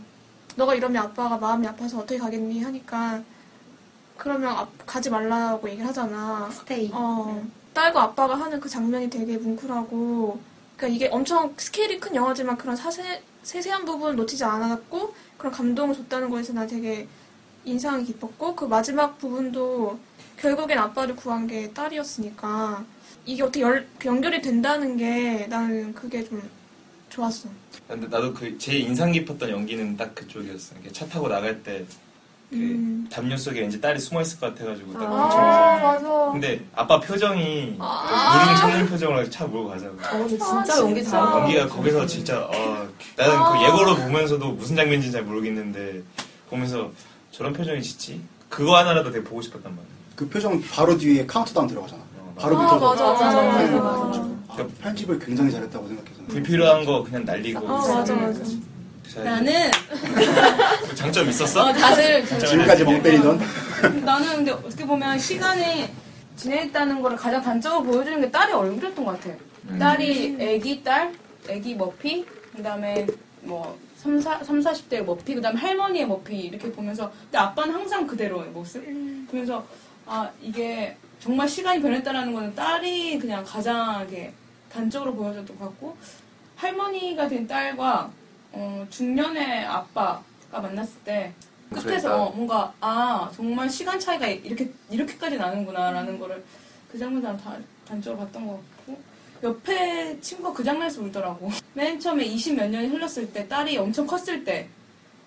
[0.56, 3.24] 너가 이러면 아빠가 마음이 아파서 어떻게 가겠니 하니까
[4.18, 6.48] 그러면 아- 가지 말라고 얘기를 하잖아.
[6.52, 6.92] 스테이.
[6.94, 10.40] 어, 딸과 아빠가 하는 그 장면이 되게 뭉클하고
[10.78, 16.30] 그러니까 이게 엄청 스케일이 큰 영화지만 그런 사세, 세세한 부분 놓치지 않았고 그런 감동을 줬다는
[16.30, 17.08] 거에서 나 되게
[17.66, 20.00] 인상이 깊었고 그 마지막 부분도
[20.38, 22.86] 결국엔 아빠를 구한 게 딸이었으니까
[23.26, 26.42] 이게 어떻게 열, 연결이 된다는 게 나는 그게 좀
[27.10, 27.50] 좋았어.
[27.88, 30.76] 근데 나도 그 제일 인상 깊었던 연기는 딱 그쪽이었어.
[30.76, 31.86] 이렇게 차 타고 나갈 때
[32.50, 33.08] 그 음.
[33.12, 35.80] 담요 속에 왠지 딸이 숨어 있을 것 같아가지고 딱 아.
[35.82, 36.32] 맞아.
[36.32, 39.98] 근데 아빠 표정이 무릉 찾는 표정으로 차 몰고 가자고.
[39.98, 41.04] 어, 진짜 아, 연기.
[41.04, 41.40] 잘한다.
[41.42, 43.52] 연기가 거기서 진짜 어, 나는 아.
[43.52, 46.04] 그 예고로 보면서도 무슨 장면인지 잘 모르겠는데
[46.50, 46.92] 보면서
[47.36, 48.22] 저런 표정이 짓지?
[48.48, 49.86] 그거 하나라도 되게 보고 싶었단 말이야.
[50.16, 52.02] 그 표정 바로 뒤에 카운트다운 들어가잖아.
[52.20, 53.26] 어, 바로 아, 밑으로 맞아, 맞아.
[53.26, 54.30] 맞아, 네, 맞아.
[54.48, 56.24] 아, 편집을 굉장히 잘했다고 생각해서.
[56.30, 57.68] 불필요한 거 그냥 날리고.
[57.68, 58.40] 아, 맞아, 맞아.
[59.14, 59.70] 자, 나는
[60.88, 61.66] 그 장점 있었어?
[61.66, 63.42] 어, 다들 지금까지 멍 때리던.
[64.06, 65.90] 나는 근데 어떻게 보면 시간이
[66.38, 69.36] 지냈다는 거를 가장 단적으로 보여주는 게 딸의 얼굴이었던 것 같아.
[69.78, 71.12] 딸이 애기 딸,
[71.50, 73.06] 애기 머피, 그 다음에
[73.46, 78.06] 뭐 3, 4, 3, 40대의 머피, 그 다음에 할머니의 머피 이렇게 보면서 근데 아빠는 항상
[78.06, 78.84] 그대로의 모습.
[79.30, 79.66] 보면서
[80.06, 84.08] 아 이게 정말 시간이 변했다라는 거는 딸이 그냥 가장
[84.72, 85.98] 단적으로 보여줬던 것 같고
[86.56, 88.12] 할머니가 된 딸과
[88.52, 91.34] 어, 중년의 아빠가 만났을 때
[91.70, 92.24] 끝에서 그러니까.
[92.24, 96.44] 어, 뭔가 아 정말 시간 차이가 이렇게 이렇게까지 나는구나라는 거를
[96.92, 98.98] 그 장면에서 다 단적으로 봤던 것 같고
[99.44, 104.44] 옆에 친구가 그 장면에서 울더라고 맨 처음에 20 몇 년이 흘렀을 때 딸이 엄청 컸을
[104.44, 104.68] 때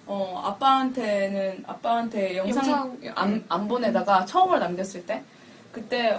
[0.07, 2.99] 어, 아빠한테는 아빠한테 영상, 영상.
[3.15, 5.23] 안, 안 보내다가 처음으로 남겼을 때
[5.71, 6.19] 그때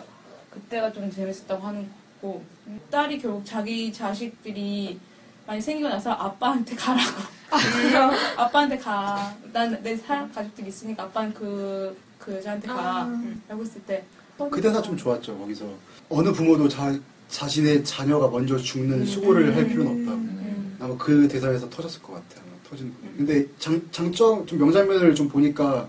[0.51, 1.89] 그때가 좀 재밌었다고 하는
[2.21, 2.43] 거고
[2.91, 4.99] 딸이 결국 자기 자식들이
[5.47, 7.11] 많이 생기고 나서 아빠한테 가라고
[8.37, 9.35] 아빠한테 가.
[9.51, 12.75] 난 내 사랑 가족들 있으니까 아빠는 그, 그 여자한테 가.
[13.01, 13.23] 아.
[13.47, 14.03] 라고 했을 때.
[14.51, 15.37] 그 대사 좀 좋았죠.
[15.39, 15.65] 거기서
[16.09, 16.93] 어느 부모도 자,
[17.29, 20.17] 자신의 자녀가 먼저 죽는 수고를 할 필요는 없다고.
[20.17, 20.77] 음.
[20.79, 22.43] 아마 그 대사에서 터졌을 것 같아요.
[22.69, 22.93] 터진.
[23.17, 25.87] 근데 장, 장점 좀 명장면을 좀 보니까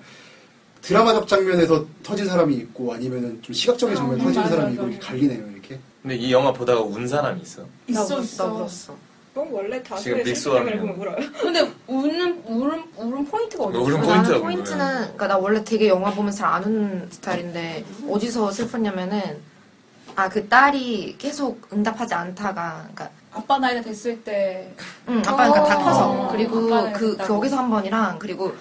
[0.83, 4.83] 드라마적 장면에서 터진 사람이 있고 아니면은 좀 시각적인 장면에 아, 터진 맞아, 사람이 맞아.
[4.83, 5.79] 있고 이렇게 갈리네요 이렇게.
[6.03, 7.65] 근데 이 영화 보다가 운 사람이 있어.
[7.89, 8.47] 있어, 나, 있어.
[8.47, 8.97] 나 울었어.
[9.35, 10.79] 그건 원래 다수의 지금 믹스 하면.
[10.99, 11.17] 울어요.
[11.41, 14.07] 근데 우는, 우는, 우는 포인트가 어디 울음 있어?
[14.07, 14.41] 포인트가 나는?
[14.43, 19.39] 포인트는 그러니까 나 원래 되게 영화 보면 잘 안 우는 스타일인데 어디서 슬펐냐면은
[20.21, 24.71] 아 그 딸이 계속 응답하지 않다가 그러니까 아빠 나이가 됐을 때.
[25.09, 25.85] 응 아빠는 그러니까 다 어.
[25.85, 27.35] 커서 그리고 아빠는 그 됐다고.
[27.37, 28.53] 거기서 한 번이랑 그리고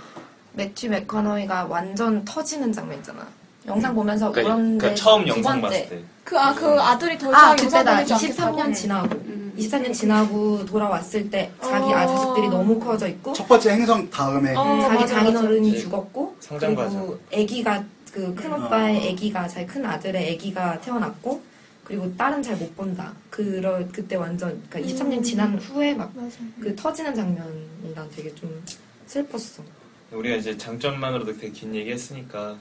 [0.53, 3.27] 매튜 맥커너이가 완전 터지는 장면 있잖아
[3.67, 5.77] 영상 보면서 그러니까, 울었는데 그러니까 처음 두 영상 번째.
[5.83, 6.03] 봤을 때.
[6.23, 8.57] 그, 아, 그 아들이 더아 이상 영상 그때다 보내지 않겠다고.
[8.57, 9.09] 23년 지나고
[9.57, 11.95] 24년 지나고 돌아왔을 때 자기 어.
[11.97, 14.79] 아 자식들이 너무 커져 있고 첫 번째 행성 다음에 어.
[14.81, 15.81] 자기 맞아, 장인어른이 맞아.
[15.81, 21.41] 죽었고 성장 그리고 아기가 그 큰 오빠의 아기가 자기 큰 아들의 아기가 태어났고
[21.89, 23.11] 그리고 딸은 잘 못 본다.
[23.31, 26.13] 그러 그때 완전 그러니까 23년 지난 후에 막.
[26.61, 28.63] 그 터지는 장면이 난 되게 좀
[29.07, 29.63] 슬펐어.
[30.11, 32.55] 우리가 이제 장점만으로도 되게 긴 얘기 했으니까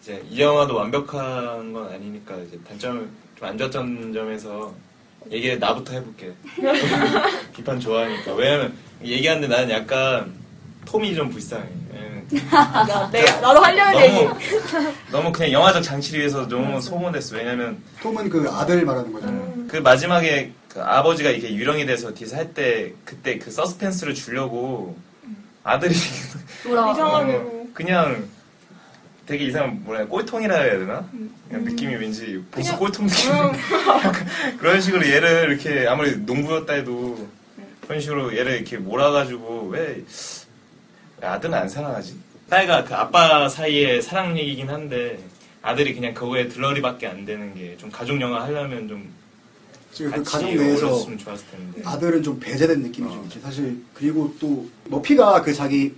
[0.00, 3.06] 이제 이 영화도 완벽한 건 아니니까 이제 단점을
[3.38, 4.74] 좀 안 좋았던 점에서
[5.30, 6.32] 얘기 나부터 해볼게.
[7.54, 10.32] 비판 좋아하니까 왜냐면 얘기하는데 나는 약간
[10.86, 11.68] 톰이 좀 불쌍해.
[12.30, 14.14] 내가, 나도 하려는 얘기.
[14.24, 14.38] 너무
[15.10, 17.36] 너무 그냥 영화적 장치를 위해서 너무 소모됐어.
[17.36, 19.54] 왜냐면 톰은 그 아들 말하는 거잖아요.
[19.68, 24.96] 그 마지막에 그 아버지가 이렇게 유령이 돼서 뒤에서 할 때 그때 그 서스펜스를 주려고
[25.64, 25.94] 아들이
[26.62, 26.90] 돌아.
[26.90, 28.24] 어, 그냥
[29.26, 31.08] 되게 이상한 뭐라 해야 꼴통이라 해야 되나?
[31.48, 34.26] 그냥 느낌이 왠지 보수 꼴통 느낌 약간
[34.58, 37.28] 그런 식으로 얘를 이렇게 아무리 농부였다 해도
[37.86, 40.04] 그런 식으로 얘를 이렇게 몰아가지고 왜, 왜
[41.22, 42.14] 아들은 안 사랑하지?
[42.48, 45.18] 딸과 그 아빠 사이의 사랑 얘기긴 한데
[45.62, 49.08] 아들이 그냥 그거에 들러리밖에 안 되는 게 좀 가족 영화 하려면 좀
[49.92, 51.82] 지금 그 같이 가정 내에서 어울렸으면 좋았을 텐데.
[51.84, 53.12] 아들은 좀 배제된 느낌이 어.
[53.12, 53.40] 좀 있지.
[53.40, 55.94] 사실 그리고 또 머피가 그 자기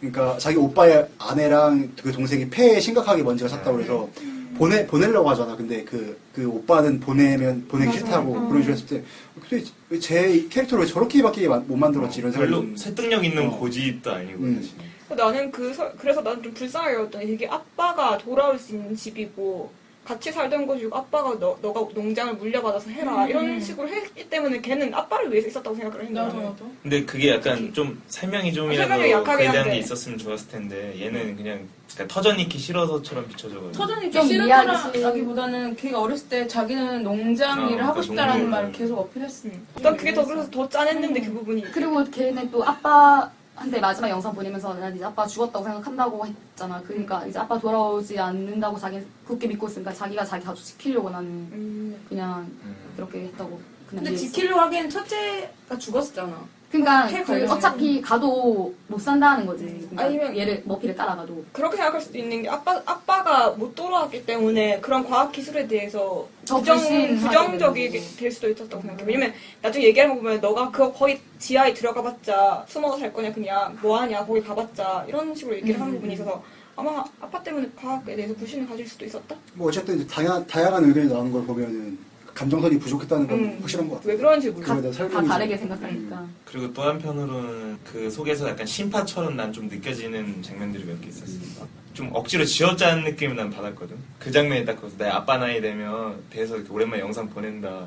[0.00, 4.08] 그러니까 자기 오빠의 아내랑 그 동생이 폐에 심각하게 먼지가 찼다고 그래서
[4.56, 5.56] 보내 보내려고 하잖아.
[5.56, 7.98] 근데 그그 오빠는 보내면 보내기 맞아.
[7.98, 8.48] 싫다고 어.
[8.48, 9.04] 그런 식으로 했을 때
[9.48, 13.58] 근데 왜제 캐릭터를 왜 저렇게밖에 마- 못 만들었지 이런 생각이 별로 좀- 설득력 있는 어.
[13.58, 14.56] 고집도 아니고 음.
[14.56, 14.74] 사실.
[15.16, 19.70] 나는 그 서- 그래서 나는 좀 불쌍하게 여겼던 게 이게 아빠가 돌아올 수 있는 집이고
[20.04, 25.32] 같이 살던 곳이고 아빠가 너, 너가 농장을 물려받아서 해라 이런 식으로 했기 때문에 걔는 아빠를
[25.32, 26.70] 위해서 있었다고 생각을 했는데 나도 나도.
[26.82, 29.70] 근데 그게 약간 좀 설명이 좀이라도 설명이 약하긴 그에 대한 한데.
[29.70, 36.28] 게 있었으면 좋았을 텐데 얘는 그냥 그러니까 터전익히 싫어서처럼 비춰져가지고 터전이 좀 싫다라기보다는 걔가 어렸을
[36.28, 38.50] 때 자기는 농장 어, 일을 하고 그러니까 싶다라는.
[38.50, 39.48] 말을 계속 어필했어.
[39.82, 44.34] 난 그게 더 그래서 더 짠했는데 그 부분이 그리고 걔는 또 아빠 한테 마지막 영상
[44.34, 46.82] 보내면서 난 이제 아빠 죽었다고 생각한다고 했잖아.
[46.82, 52.04] 그러니까 이제 아빠 돌아오지 않는다고 자기 굳게 믿고 있으니까 자기가 자기 가족 지키려고 나는 음.
[52.08, 52.76] 그냥 음.
[52.96, 53.50] 그렇게 했다고
[53.88, 54.26] 그냥 근데 이해했어.
[54.32, 56.44] 지키려고 하기엔 첫째가 죽었었잖아.
[56.82, 59.64] 그러니까 캐릭터를 어차피 가도 못 산다는 거지.
[59.64, 64.80] 그러니까 아니면- 얘를 머피를 따라가도 그렇게 생각할 수도 있는 게 아빠 아빠가 못 돌아왔기 때문에
[64.80, 67.74] 그런 과학 기술에 대해서 더 부정 불신하게 거고.
[68.18, 69.04] 될 수도 있었다고 생각해.
[69.06, 69.32] 왜냐면
[69.62, 74.26] 나중에 얘기하는 거 보면 너가 그거 거의 지하에 들어가봤자 숨어서 살 거냐 그냥 뭐 하냐
[74.26, 75.96] 거기 가봤자 이런 식으로 얘기를 하는 음.
[75.96, 76.42] 부분이 있어서
[76.76, 79.36] 아마 아빠 때문에 과학에 대해서 불신을 가질 수도 있었다.
[79.54, 81.96] 뭐 어쨌든 이제 다양, 다양한 의견이 나오는 걸 보면은
[82.34, 83.58] 감정선이 부족했다는 건 음.
[83.60, 84.08] 확실한 것 같아.
[84.08, 84.60] 왜 그런지 다.
[84.60, 86.26] 그거에 대한 다 설명이 다르게 좀- 생각하니까.
[86.44, 91.66] 그리고 또 한편으로는 그 속에서 약간 심파처럼 난 좀 느껴지는 장면들이 몇 개 있었어.
[91.92, 93.96] 좀 억지로 지어짜는 느낌을 난 받았거든.
[94.18, 97.86] 그 장면이 딱 거기서 내 아빠 나이 되면 배에서 이렇게 오랜만에 영상 보낸다.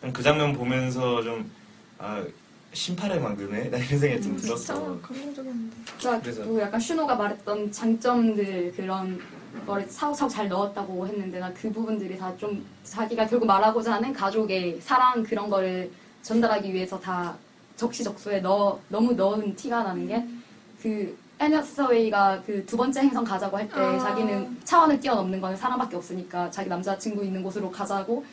[0.00, 1.50] 난 그 장면 보면서 좀,
[1.98, 2.24] 아,
[2.72, 3.70] 심파를 만드네?
[3.70, 5.00] 나 이런 생각이 좀 진짜 들었어.
[5.02, 5.76] 감동적이었는데.
[5.98, 9.20] 그러니까 그래서- 그 약간 슈노가 말했던 장점들 그런
[9.66, 14.80] 거를 사고사고 잘 넣었다고 했는데 나 그 부분들이 다 좀 자기가 결국 말하고자 하는 가족의
[14.80, 15.90] 사랑 그런 거를
[16.22, 17.36] 전달하기 위해서 다
[17.76, 20.24] 적시적소에 넣어 너무 넣은 티가 나는 게
[20.82, 23.98] 그 애너서웨이가 그 두 번째 행성 가자고 할때 아.
[23.98, 28.24] 자기는 차원을 뛰어넘는 건 사람밖에 없으니까 자기 남자친구 있는 곳으로 가자고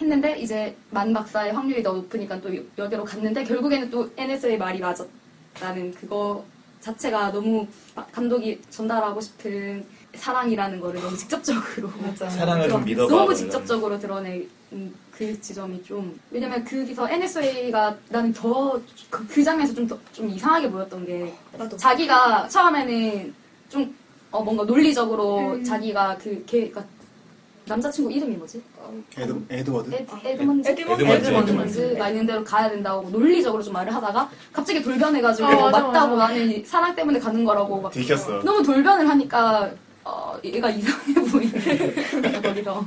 [0.00, 5.92] 했는데 이제 만 박사의 확률이 더 높으니까 또 여기로 갔는데 결국에는 또 NSA의 말이 맞았다는
[5.94, 6.44] 그거
[6.80, 7.66] 자체가 너무
[8.12, 9.84] 감독이 전달하고 싶은
[10.16, 13.08] 사랑이라는 거를 너무 직접적으로 사랑을 좀 믿어봐.
[13.12, 14.48] 너무 뭐 직접적으로 드러낸
[15.12, 21.32] 그 지점이 좀 왜냐면 거기서 NSA가 나는 더그 장면에서 좀, 더- 좀 이상하게 보였던 게
[21.56, 21.76] 나도.
[21.76, 23.34] 자기가 처음에는
[23.68, 23.94] 좀
[24.30, 25.62] 어, 뭔가 논리적으로 음.
[25.64, 26.84] 자기가 그 걔, 그니까
[27.66, 28.60] 남자친구 이름이 뭐지?
[29.16, 29.94] 에드, 에드워드?
[29.94, 30.68] 에드, 에드먼즈?
[30.68, 31.96] 에드먼즈, 에드먼즈, 에드먼즈.
[31.98, 36.34] 막 있는 대로 가야 된다고 논리적으로 좀 말을 하다가 갑자기 돌변해가지고 어, 맞아, 맞다고 맞아.
[36.34, 38.42] 나는 이 사랑 때문에 가는 거라고 막 들켰어.
[38.42, 39.70] 너무 돌변을 하니까
[40.04, 42.86] 어, 얘가 이상해 보이네 거기서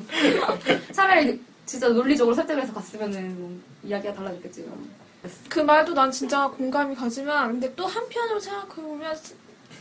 [0.91, 4.65] 차라리 진짜 논리적으로 설득을 해서 갔으면은 뭐 이야기가 달라졌겠지
[5.49, 9.17] 그 말도 난 진짜 공감이 가지만 근데 또 한편으로 생각해보면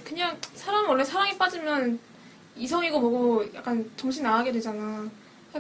[0.04, 1.98] 그냥 사람은 원래 사랑에 빠지면
[2.56, 5.04] 이성이고 뭐고 약간 정신 나가게 되잖아.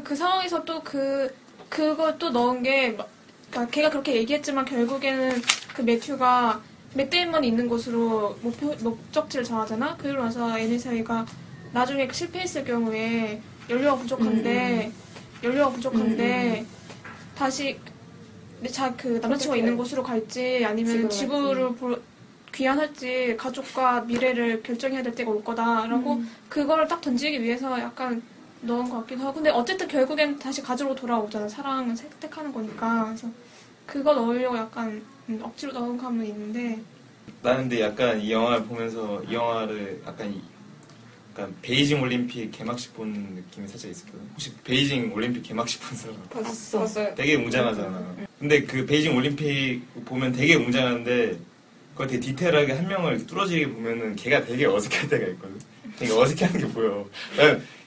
[0.02, 1.32] 그 상황에서 또 그
[1.68, 3.08] 그걸 또 넣은 게 막-
[3.50, 5.42] 그러니까 걔가 그렇게 얘기했지만 결국에는
[5.74, 6.60] 그 매튜가
[6.94, 9.96] 맷데이먼이 있는 곳으로 목표, 목적지를 정하잖아.
[9.98, 11.26] 그러고 나서 NSA가
[11.72, 14.90] 나중에 실패했을 경우에 연료가 부족한데
[15.42, 16.64] 연료가 부족한데
[17.36, 17.78] 다시
[18.60, 21.98] 내자그 남자친구가 있는 곳으로 갈지 아니면 지구로 지구를 보-
[22.54, 28.22] 귀환할지 가족과 미래를 결정해야 될 때가 올 거다라고 그거를 딱 던지기 위해서 약간
[28.62, 29.34] 넣은 것 같기도 하고.
[29.34, 31.46] 근데 어쨌든 결국엔 다시 가족으로 돌아오잖아.
[31.46, 33.04] 사랑은 선택하는 거니까.
[33.04, 33.28] 그래서
[33.84, 36.80] 그거 넣으려고 약간 음, 억지로 넣은 감은 있는데.
[37.42, 40.40] 나는 근데 약간 이 영화를 보면서 이 영화를 약간 이-
[41.38, 44.20] 약간 베이징 올림픽 개막식 본 느낌이 살짝 있었거든.
[44.32, 46.16] 혹시 베이징 올림픽 개막식 본 사람?
[46.30, 46.78] 봤어.
[46.80, 47.14] 봤어요.
[47.14, 48.16] 되게 웅장하잖아.
[48.38, 51.38] 근데 그 베이징 올림픽 보면 되게 웅장한데
[51.92, 55.58] 그걸 되게 디테일하게 한 명을 뚫어지게 보면은 걔가 되게 어색할 때가 있거든.
[55.98, 57.06] 되게 어색해하는 게 보여.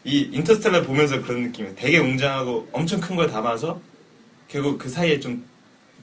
[0.03, 1.73] 이 인터스텔라 보면서 그런 느낌이야.
[1.75, 3.81] 되게 웅장하고 엄청 큰 걸 담아서
[4.47, 5.43] 결국 그 사이에 좀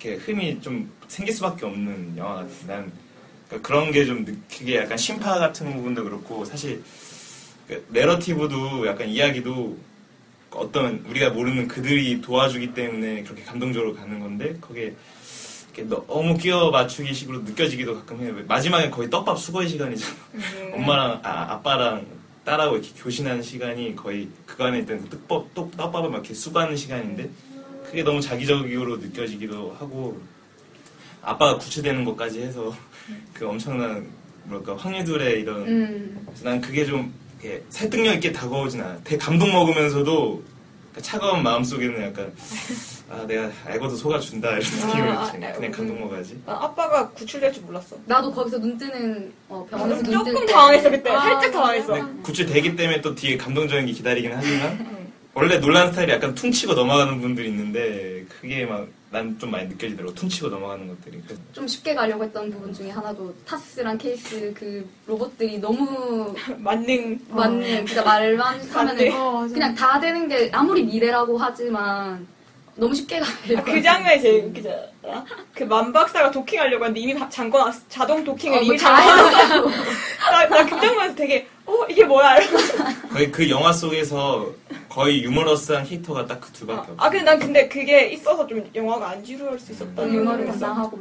[0.01, 2.49] 이렇게 흠이 좀 생길 수밖에 없는 영화 같아.
[2.67, 2.93] 난
[3.49, 6.83] 그러니까 그런 게 좀 그게 약간 심파 같은 부분도 그렇고 사실
[7.68, 9.76] 그 내러티브도 약간 이야기도
[10.50, 14.94] 어떤 우리가 모르는 그들이 도와주기 때문에 그렇게 감동적으로 가는 건데 거기에
[15.85, 18.35] 너무 끼워 맞추기 식으로 느껴지기도 가끔 해요.
[18.46, 20.14] 마지막에 거의 떡밥 수거의 시간이잖아.
[20.35, 20.70] 음.
[20.74, 22.07] 엄마랑 아, 아빠랑
[22.44, 27.29] 딸하고 이렇게 교신하는 시간이 거의 그간에 있던 그 떡밥, 떡, 떡밥을 막 이렇게 수거하는 시간인데
[27.85, 30.20] 그게 너무 자기적으로 느껴지기도 하고
[31.20, 32.74] 아빠가 구출되는 것까지 해서
[33.35, 34.07] 그 엄청난
[34.44, 36.26] 뭐랄까 황해들의 이런 음.
[36.42, 38.99] 난 그게 좀 이렇게 설득력 있게 다가오진 않아.
[39.05, 40.42] 되게 감동 먹으면서도
[40.94, 42.33] 그 차가운 마음 속에는 약간
[43.11, 45.72] 아 내가 알고도 속아 준다 이런 느낌을 아, 이렇게 아, 그냥 음.
[45.72, 46.40] 감동 먹어야지.
[46.46, 47.96] 난 아빠가 구출될 줄 몰랐어.
[48.07, 50.46] 나도 거기서 눈 뜨는 어, 병원에서 눈 조금.
[50.46, 51.11] 당황했어 그때.
[51.11, 51.92] 아, 살짝 당황했어.
[51.92, 55.12] 근데 구출 되기 때문에 또 뒤에 감동적인 게 기다리긴 하지만 음.
[55.35, 60.49] 원래 논란 스타일이 약간 퉁치고 넘어가는 분들이 있는데 그게 막 난 좀 많이 느껴지더라고 퉁치고
[60.49, 61.23] 넘어가는 것들이.
[61.25, 67.19] 그래서 좀 쉽게 가려고 했던 부분 중에 하나도 타스랑 케이스 그 로봇들이 너무 만능.
[67.29, 69.55] 맞는 진짜 말만 하면은 어, 맞아.
[69.55, 72.27] 그냥 다 되는 게 아무리 미래라고 하지만
[72.75, 75.25] 너무 쉽게 가려고 아, 그 장면이 제일 웃기지 않아?
[75.55, 77.81] 그 만 박사가 도킹하려고 하는데 이미 다 잠궈놨어.
[77.88, 79.71] 자동 도킹을 어, 이미 뭐다 잠궈놨어.
[80.31, 82.37] 나, 나그 장면에서 되게, 어, 이게 뭐야?
[82.38, 83.09] 이러면서.
[83.09, 84.53] 거의 그 영화 속에서
[84.97, 86.95] 거의 유머러스한 캐릭터가 딱 그 두 밖에 없어.
[86.97, 90.03] 아, 근데 난 근데 그게 있어서 좀 영화가 안 지루할 수 있었다.
[90.03, 90.99] 음, 유머를 담당하고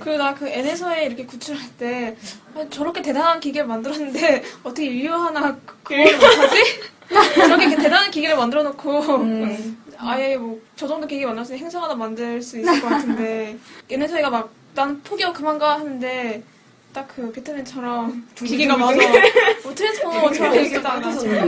[0.00, 2.16] 그리고 나 그 N에서의 이렇게 구출할 때
[2.54, 6.64] 아, 저렇게 대단한 기계를 만들었는데 어떻게 인류 하나 그걸 못하지?
[7.36, 9.82] 저렇게 이렇게 대단한 기계를 만들어 놓고 음.
[9.98, 13.56] 아예 뭐 저 정도 기계 만들었으면 행성 하나 만들 수 있을 것 같은데
[13.88, 16.42] N에서이가 막 난 포기하고 그만 가 하는데
[16.92, 18.96] 딱 그 배트맨처럼 기계가 맞아
[19.64, 21.00] 뭐 트랜스포머처럼 이렇게 딱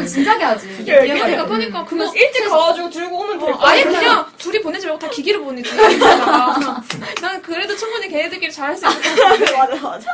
[0.07, 3.59] 진작에 하지 그러니까 그러니까 그거 일찍 가가지고 들고 오면 될 어.
[3.61, 5.71] 아예 그냥 둘이 보내지 말고 다 기기를 보내지.
[5.77, 9.57] 다난 그래도 충분히 걔네들끼리 잘할 수 있을 것 같아.
[9.67, 10.07] 맞아, 맞아.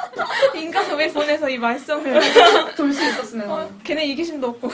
[0.55, 2.21] 인간을 왜 보내서 이 말썽을.
[2.77, 4.71] 돌 수 있었으면 어, 걔네 이기심도 없고.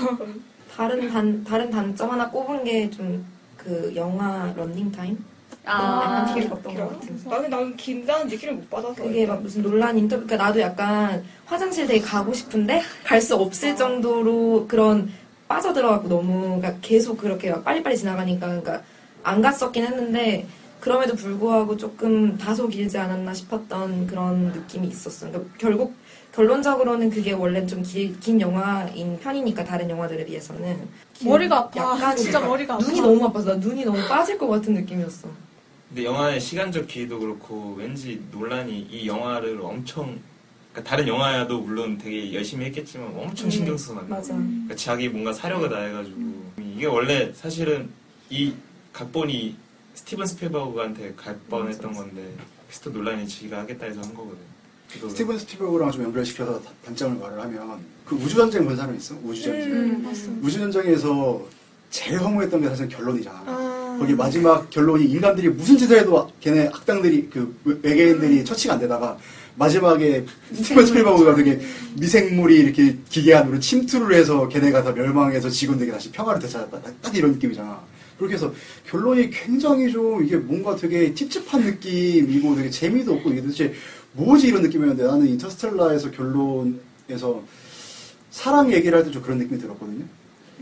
[0.76, 3.24] 다른 단 다른 단점 하나 꼽은 게 좀
[3.56, 5.18] 그 영화 런닝 타임
[5.66, 7.20] 아 약간 길었던 것 같은.
[7.28, 8.94] 나는, 나는 긴다는 느낌을 못 받아서.
[8.94, 13.74] 그게 막 무슨 논란 인터뷰, 그러니까 나도 약간 화장실 되게 가고 싶은데 갈 수 없을
[13.76, 15.10] 정도로 그런
[15.48, 18.82] 빠져들어갖고 너무 그러니까 계속 그렇게 막 빨리빨리 지나가니까 그러니까
[19.24, 20.46] 안 갔었긴 했는데
[20.80, 25.28] 그럼에도 불구하고 조금 다소 길지 않았나 싶었던 그런 느낌이 있었어.
[25.28, 25.94] 그러니까 결국
[26.32, 30.76] 결론적으로는 그게 원래 좀긴 영화인 편이니까 다른 영화들에 비해서는
[31.24, 31.80] 머리가 아파.
[31.94, 32.84] 약간 진짜 머리가 아파.
[32.84, 35.28] 눈이 너무 아파서 나 눈이 너무 빠질 것 같은 느낌이었어.
[35.88, 40.18] 근데 영화의 시간적 기회도 그렇고 왠지 논란이 이 영화를 엄청
[40.72, 44.34] 그러니까 다른 영화야도 물론 되게 열심히 했겠지만 엄청 신경 써서 만든 맞아.
[44.34, 46.16] 그러니까 자기 뭔가 사려가 나해가지고
[46.74, 47.88] 이게 원래 사실은
[48.28, 48.52] 이
[48.92, 49.56] 각본이
[49.94, 52.34] 스티븐 스필버그한테 갈 뻔했던 건데
[52.68, 54.38] 크리스토퍼 놀란이 지가 하겠다 해서 한 거거든.
[55.08, 59.14] 스티븐 스필버그랑 좀 연결시켜서 다- 단점을 말을 하면 그 우주전쟁 본 사람 있어?
[59.22, 59.72] 우주전쟁.
[59.72, 60.40] 음.
[60.42, 61.46] 우주전쟁에서
[61.96, 63.42] 제일 허무했던 게 사실 결론이잖아.
[63.46, 63.96] 아.
[63.98, 69.16] 거기 마지막 결론이 인간들이 무슨 짓을 해도 걔네 악당들이 그 외- 외계인들이 처치가 안 되다가
[69.54, 71.58] 마지막에 스티븐 스필버그가 되게
[71.94, 76.82] 미생물이 이렇게 기계 안으로 침투를 해서 걔네가 다 멸망해서 지구들에게 다시 평화를 되찾았다.
[76.82, 77.80] 딱, 딱 이런 느낌이잖아.
[78.18, 78.52] 그렇게 해서
[78.90, 83.72] 결론이 굉장히 좀 이게 뭔가 되게 찝찝한 느낌이고 되게 재미도 없고 이게 도대체
[84.12, 87.42] 뭐지 이런 느낌이었는데 나는 인터스텔라에서 결론에서
[88.30, 90.04] 사랑 얘기를 할 때 좀 그런 느낌이 들었거든요.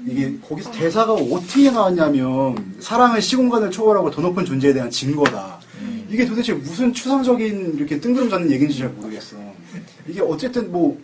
[0.06, 5.60] 이게 거기서 대사가 어떻게 나왔냐면 사랑은 시공간을 초월하고 더 높은 존재에 대한 증거다.
[5.80, 6.06] 음.
[6.10, 9.36] 이게 도대체 무슨 추상적인 이렇게 뜬구름 잡는 얘기인지 잘 모르겠어.
[10.06, 10.98] 이게 어쨌든 뭐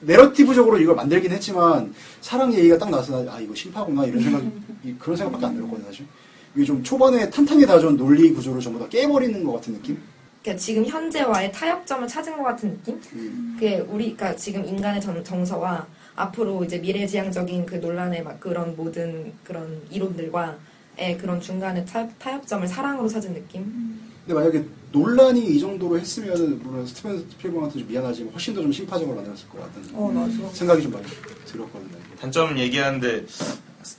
[0.00, 4.42] 내러티브적으로 이걸 만들긴 했지만 사랑 얘기가 딱 나와서 나, 아 이거 심파구나 이런 생각
[4.84, 6.06] 이- 그런 생각밖에 안 들었거든 사실.
[6.54, 9.98] 이게 좀 초반에 탄탄히 다져온 논리 구조를 전부 다 깨버리는 것 같은 느낌?
[10.42, 13.00] 그러니까 지금 현재와의 타협점을 찾은 것 같은 느낌?
[13.14, 13.52] 음.
[13.54, 15.86] 그게 우리가 지금 인간의 정, 정서와
[16.16, 22.66] 앞으로 이제 미래지향적인 그 논란의 막 그런 모든 그런 이론들과의 그런 중간의 타, 타협 점을
[22.66, 24.00] 사랑으로 찾은 느낌?
[24.26, 29.14] 근데 만약에 논란이 이 정도로 했으면 물론 스티븐 스필버그한테 좀 미안하지만 훨씬 더 좀 심파적으로
[29.14, 30.48] 만들었을 것 같다는 어, 맞아.
[30.54, 31.06] 생각이 좀 많이
[31.44, 31.96] 들었거든요.
[32.18, 33.24] 단점 얘기하는데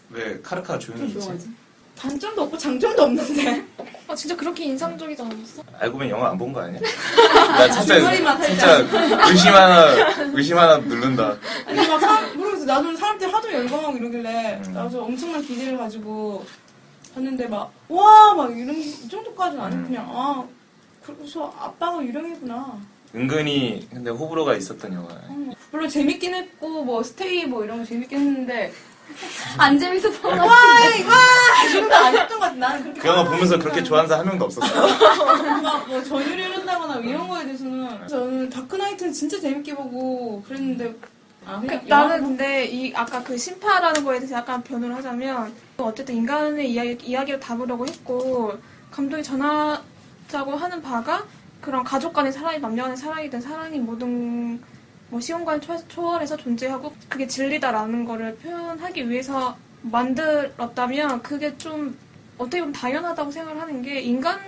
[0.10, 1.50] 왜 카르카 조용히 있지?
[2.00, 3.66] 단점도 없고 장점도 없는데.
[4.08, 5.64] 아, 진짜 그렇게 인상적이지 않았어?
[5.80, 6.80] 알고 보면 영화 안 본 거 아니야?
[7.58, 8.00] 나 진짜
[8.46, 8.78] 진짜
[9.30, 9.86] 의심 하나
[10.34, 11.36] 의심 하나 누른다.
[11.66, 12.66] 아니 막 사람 모르겠어.
[12.66, 14.74] 나도 사람들이 하도 열광하고 이러길래 음.
[14.74, 16.46] 나도 엄청난 기대를 가지고
[17.16, 19.86] 봤는데 막 와 막 이런 이 정도까지는 아니고 음.
[19.88, 20.44] 그냥 아
[21.06, 22.78] 그래서 아빠가 유령이구나.
[23.16, 25.08] 은근히 근데 호불호가 있었던 영화.
[25.30, 28.72] 음, 물론 재밌긴 했고 뭐 스테이 뭐 이런 거 재밌긴 했는데
[29.58, 32.56] 안 재밌었던 것 같아 와이 정도 아니었던 것 같아.
[32.56, 34.88] 나는 그렇게 그 영화 보면서 그렇게 좋아하는 사람 한 명도 없었어.
[35.62, 40.96] 막뭐 전율이 흐른다거나 이런 거에 대해서는 저는 다크나이트는 진짜 재밌게 보고 그랬는데
[41.46, 45.54] 아 그, 그냥 나는 영화- 근데 이 아까 그 심파라는 거에 대해서 약간 변호를 하자면
[45.78, 48.54] 어쨌든 인간의 이야기, 이야기를 담으려고 했고
[48.92, 51.24] 감독이 전하자고 하는 바가
[51.62, 54.62] 그런 가족 간의 사랑이 남녀 간의 사랑이든 사랑이 모든
[55.10, 61.98] 뭐 시공간 초, 초월해서 존재하고 그게 진리다라는 거를 표현하기 위해서 만들었다면 그게 좀
[62.38, 64.40] 어떻게 보면 당연하다고 생각을 하는 게 인간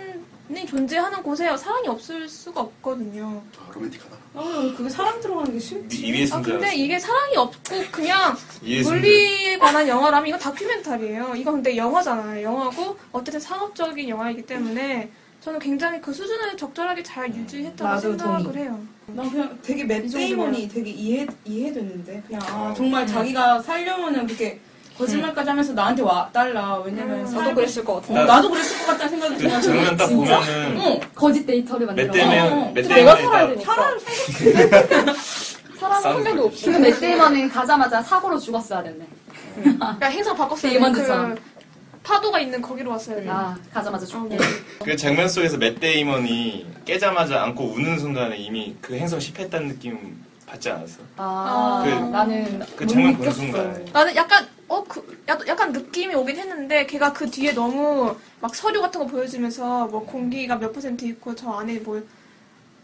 [0.52, 3.44] 이 존재하는 곳에 사랑이 없을 수가 없거든요.
[3.60, 4.18] 아, 로맨틱하다.
[4.34, 6.28] 아, 그게 사람 들어가는 게 싫지.
[6.32, 6.42] 아.
[6.42, 8.36] 근데 이게 사랑이 없고 그냥.
[8.84, 11.36] 물리에 관한 영화라면 이거 다큐멘터리예요.
[11.36, 12.42] 이거 근데 영화잖아요.
[12.44, 18.64] 영화고 어쨌든 상업적인 영화이기 때문에 저는 굉장히 그 수준을 적절하게 잘 유지했다고 나도 생각을 동의.
[18.64, 18.80] 해요.
[19.08, 20.08] 난 그냥 되게 맷.
[20.10, 22.74] 데이먼이 되게 이해 이해됐는데 그냥 아, 어.
[22.76, 24.60] 정말 자기가 살려면은 그렇게
[24.98, 28.22] 거짓말까지 하면서 나한테 와 달라 왜냐면 음, 나도 그랬을 것 같아.
[28.22, 30.40] 어, 나도 그랬을 것 같다는 생각이 그 들어서 장면 딱 진짜?
[30.40, 32.08] 보면은 어 거짓 데이터를 만들어.
[32.08, 33.74] 맷 때문에 어, 맷 내가 살아야 딱 되니까.
[33.74, 34.00] 사람
[35.80, 36.58] 사람 한 명도 없어.
[36.58, 39.08] 지금 맷 데이먼은 가자마자 사고로 죽었어야 됐네.
[39.56, 40.92] 그러니까 행사 바꿨어요.
[40.92, 41.36] 그
[42.04, 43.32] 파도가 있는 거기로 왔어야 돼요.
[43.32, 44.38] 아 가자마자 어, 죽게.
[44.38, 44.44] 네.
[44.84, 50.70] 그 장면 속에서 맷 데이먼이 깨자마자 안고 우는 순간에 이미 그 행성 실패했다는 느낌 받지
[50.72, 51.00] 않았어?
[51.18, 53.32] 아, 그- 나는 그못 장면 보는.
[53.32, 53.86] 순간에.
[53.94, 59.06] 나는 약간 어그 약간 느낌이 오긴 했는데 걔가 그 뒤에 너무 막 서류 같은 거
[59.08, 62.02] 보여주면서 뭐 공기가 몇 퍼센트 있고 저 안에 뭐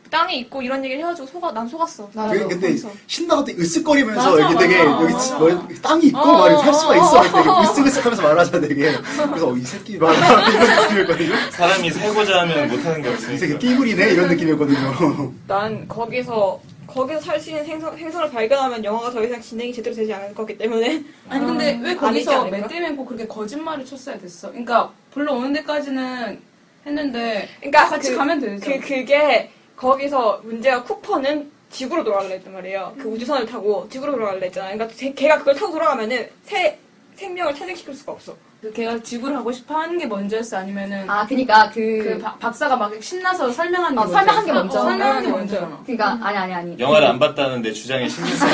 [0.10, 2.10] 땅이 있고 이런 얘기를 해가지고 속아 난 속았어.
[2.14, 2.90] 나도 되게 근데 거기서.
[3.08, 5.02] 신나고 또 으쓱거리면서 맞아, 여기 되게 맞아.
[5.04, 7.20] 여기 지- 뭐 땅이 있고 어, 말할 수가 어, 있어.
[7.20, 8.92] 어, 되게 으쓱으쓱하면서 말하잖아 되게.
[8.94, 11.52] 그래서 어, 이 새끼 막 이런 느낌이었거든요.
[11.52, 13.60] 사람이 살고자 하면 못하는 게 이 새끼 없으니까.
[13.60, 15.34] 띠부리네 이런 느낌이었거든요.
[15.48, 20.14] 난 거기서 거기서 살 수 있는 행성, 행성을 발견하면 영화가 더 이상 진행이 제대로 되지
[20.14, 22.68] 않을 거기 때문에 아니 근데 왜 아니지 거기서 않을까?
[22.68, 26.40] 데이먼 꼭 그렇게 거짓말을 쳤어야 됐어 그러니까 불러오는 데까지는
[26.86, 32.96] 했는데 그러니까 같이 그- 가면 되죠 그 그게 거기서 문제가 쿠퍼는 지구로 돌아갈래 했단 말이에요.
[32.98, 34.72] 그 우주선을 타고 지구로 돌아갈래 했잖아.
[34.72, 36.78] 그러니까 제- 걔가 그걸 타고 돌아가면은 새
[37.16, 38.36] 생명을 탄생시킬 수가 없어.
[38.62, 42.76] 그 걔가 지구를 하고 싶어 하는 게 먼저였어 아니면은 아 그니까 그 그, 박- 박사가
[42.78, 44.54] 막 신나서 설명하는 게 어, 설명한 게 먼저였어?
[44.54, 44.80] 먼저.
[44.80, 46.80] 어, 설명한 게 음, 먼저잖아 그니까 아니 아니 아니.
[46.80, 48.52] 영화를 안 봤다는 내 주장에 신빙성이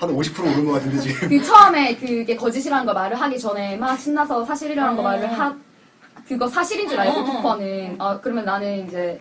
[0.00, 1.28] 한 50% 오른 것 같은데 지금.
[1.28, 5.04] 그 처음에 그게 거짓이라는 거 말을 하기 전에 막 신나서 사실이라는 거 어.
[5.04, 5.54] 말을 하
[6.28, 7.24] 그거 사실인 줄 알고 어, 어.
[7.24, 9.18] 쿠퍼는 아 그러면 나는 이제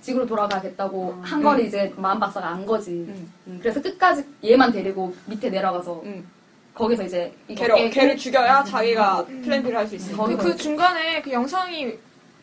[0.00, 2.90] 지구로 돌아가겠다고 한 거를 이제 마음 박사가 안 거지.
[2.90, 3.32] 음.
[3.46, 6.26] 음, 그래서 끝까지 얘만 데리고 밑에 내려가서 음.
[6.74, 10.16] 거기서 이제 걔를 깨고 걔를 죽여야 자기가 플랜 B를 할 수 있어.
[10.16, 11.92] 거기- 그, 그 중간에 그 영상이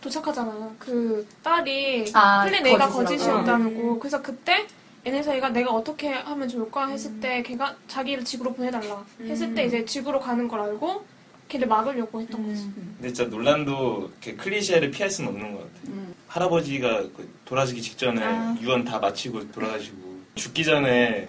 [0.01, 0.70] 도착하잖아.
[0.78, 3.43] 그 딸이 아, 플랜 A가 거짓이라고.
[3.43, 3.99] 거짓이었다고.
[3.99, 4.68] 그래서 그때
[5.05, 9.84] 앤 해서웨이가 내가 어떻게 하면 좋을까 했을 때 걔가 자기를 지구로 보내달라 했을 때 이제
[9.86, 11.03] 지구로 가는 걸 알고
[11.48, 12.64] 걔를 막으려고 했던 거지.
[12.74, 15.72] 근데 진짜 놀란도 이렇게 클리셰를 피할 수는 없는 것 같아.
[15.88, 16.14] 음.
[16.28, 18.56] 할아버지가 그 돌아가시기 직전에 아.
[18.62, 19.98] 유언 다 마치고 돌아가시고
[20.36, 21.28] 죽기 전에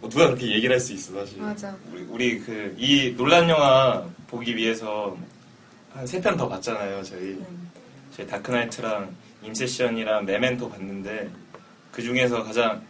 [0.00, 1.40] 뭐 누가 그렇게 얘기를 할 수 있어 사실.
[1.40, 1.76] 맞아.
[1.92, 5.16] 우리, 우리 그 이 논란 영화 보기 위해서
[5.92, 7.38] 한 세 편 더 봤잖아요 저희.
[8.16, 11.28] 저희 다크나이트랑 임세션이랑 메멘토 봤는데
[11.90, 12.80] 그 중에서 가장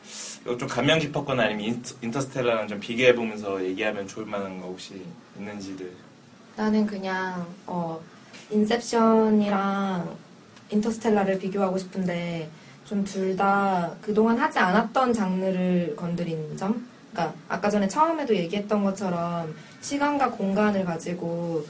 [0.45, 5.03] 좀 감명 깊었거나 아니면 인터, 인터스텔라랑 좀 비교해 보면서 얘기하면 좋을 만한 거 혹시
[5.39, 5.91] 있는지들.
[6.59, 8.01] 나는 그냥 어
[8.51, 10.17] 인셉션이랑
[10.71, 12.51] 인터스텔라를 비교하고 싶은데
[12.85, 16.89] 좀 둘 다 그동안 하지 않았던 장르를 건드린 점?
[17.13, 21.65] 그러니까 아까 전에 처음에도 얘기했던 것처럼 시간과 공간을 가지고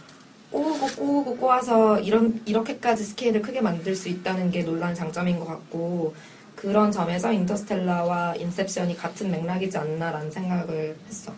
[0.50, 6.14] 꼬우고 꼬우고 꼬아서 이런 이렇게까지 스케일을 크게 만들 수 있다는 게 놀라운 장점인 것 같고
[6.56, 11.32] 그런 점에서 인터스텔라와 인셉션이 같은 맥락이지 않나라는 생각을 했어.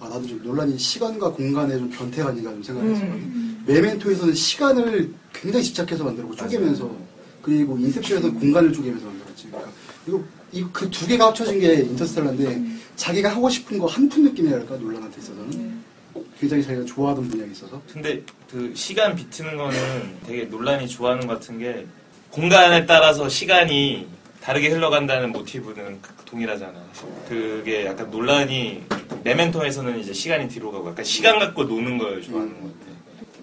[0.00, 3.06] 아 나도 좀 논란이 시간과 공간의 좀 변태가 아닌가 좀 생각했어요.
[3.06, 3.64] 음.
[3.66, 6.90] 메멘토에서는 시간을 굉장히 집착해서 만들고 쪼개면서
[7.42, 9.48] 그리고 인셉션에서는 공간을 쪼개면서 만들었지.
[9.48, 9.72] 그러니까
[10.06, 10.22] 이거
[10.52, 12.62] 이거 그 두 개가 합쳐진 게 인터스텔라인데
[12.96, 15.82] 자기가 하고 싶은 거 한 푼 느낌이랄까 논란한테 있어서는
[16.38, 19.76] 굉장히 자기가 좋아하던 분야에 있어서 근데 그 시간 비트는 거는
[20.26, 21.86] 되게 논란이 좋아하는 것 같은 게
[22.30, 24.06] 공간에 따라서 시간이
[24.42, 26.72] 다르게 흘러간다는 모티브는 그- 동일하잖아.
[27.28, 28.82] 그게 약간 논란이
[29.26, 32.92] 메멘토에서는 이제 시간이 뒤로 가고 약간 시간 갖고 노는 걸 좋아하는 것 같아.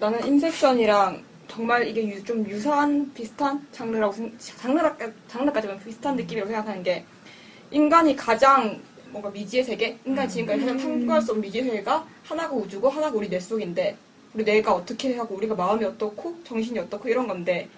[0.00, 4.96] 나는 인셉션이랑 정말 이게 유- 좀 유사한 비슷한 장르라고 생, 장르라,
[5.28, 7.04] 장르까지만 비슷한 느낌이라고 생각하는 게
[7.70, 8.80] 인간이 가장
[9.10, 13.14] 뭔가 미지의 세계, 인간 이 지금까지 가장 탐구할 수 없는 미지의 세계가 하나가 우주고 하나가
[13.16, 13.96] 우리 뇌 속인데
[14.32, 17.68] 우리 뇌가 어떻게 하고 우리가 마음이 어떻고 정신이 어떻고 이런 건데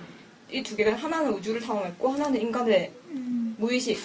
[0.50, 2.92] 이 두 개가 하나는 우주를 탐험했고 하나는 인간의
[3.58, 3.98] 무의식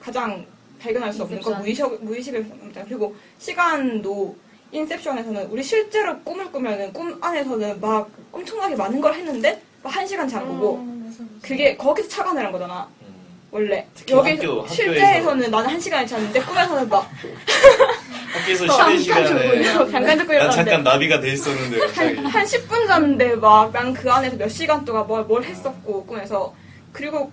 [0.00, 0.44] 가장
[0.82, 1.54] 발견할 수 없는 거.
[1.54, 2.86] 무의식 무의식을 탐험했잖아.
[2.88, 4.36] 그리고 시간도
[4.72, 10.26] 인셉션에서는 우리 실제로 꿈을 꾸면은 꿈 안에서는 막 엄청나게 많은 걸 했는데 막 한 시간
[10.28, 11.24] 잔 거고 어, 맞아, 맞아.
[11.42, 12.88] 그게 거기서 착안을 한 거잖아.
[13.02, 13.14] 음.
[13.50, 17.10] 원래 여기 학교, 실제에서는 나는 한 시간을 잤는데 꿈에서는 막
[18.32, 22.86] 학교에서 잠깐 쉬는 시간에 잠깐 듣고 난 일어났는데 잠깐 나비가 돼 있었는데 갑자기 한 10분
[22.86, 26.54] 잤는데 막 난 그 안에서 몇 시간 동안 뭘, 뭘 했었고 꿈에서
[26.92, 27.30] 그리고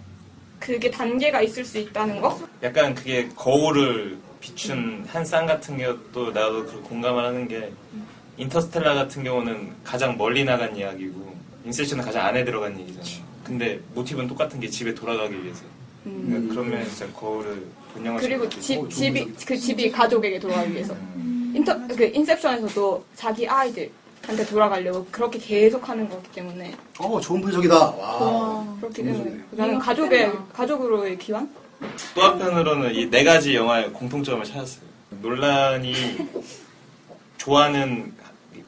[0.59, 2.39] 그게 단계가 있을 수 있다는 거?
[2.63, 7.71] 약간 그게 거울을 비춘 한 쌍 같은 것도 나도 그 공감을 하는 게
[8.37, 11.35] 인터스텔라 같은 경우는 가장 멀리 나간 이야기고
[11.65, 13.05] 인셉션은 가장 안에 들어간 얘기잖아.
[13.43, 15.63] 근데 모티브는 똑같은 게 집에 돌아가기 위해서.
[16.03, 18.89] 그러니까 그런 면에서 진짜 거울을 본 영화 그리고 집.
[18.89, 20.95] 집이, 그 집이 가족에게 돌아가기 위해서.
[21.53, 23.89] 인터, 그 인셉션에서도 자기 아이들
[24.29, 26.75] 한테 돌아가려고 그렇게 계속 하는 거기 때문에.
[26.99, 27.75] 어, 좋은 분석이다.
[27.75, 28.77] 와.
[28.79, 29.43] 그렇기 너무 때문에.
[29.51, 30.31] 나는 가족의.
[30.53, 31.49] 가족으로의 기환?
[32.13, 34.83] 또 한편으로는 이 네 가지 영화의 공통점을 찾았어요.
[35.21, 35.93] 논란이
[37.37, 38.13] 좋아하는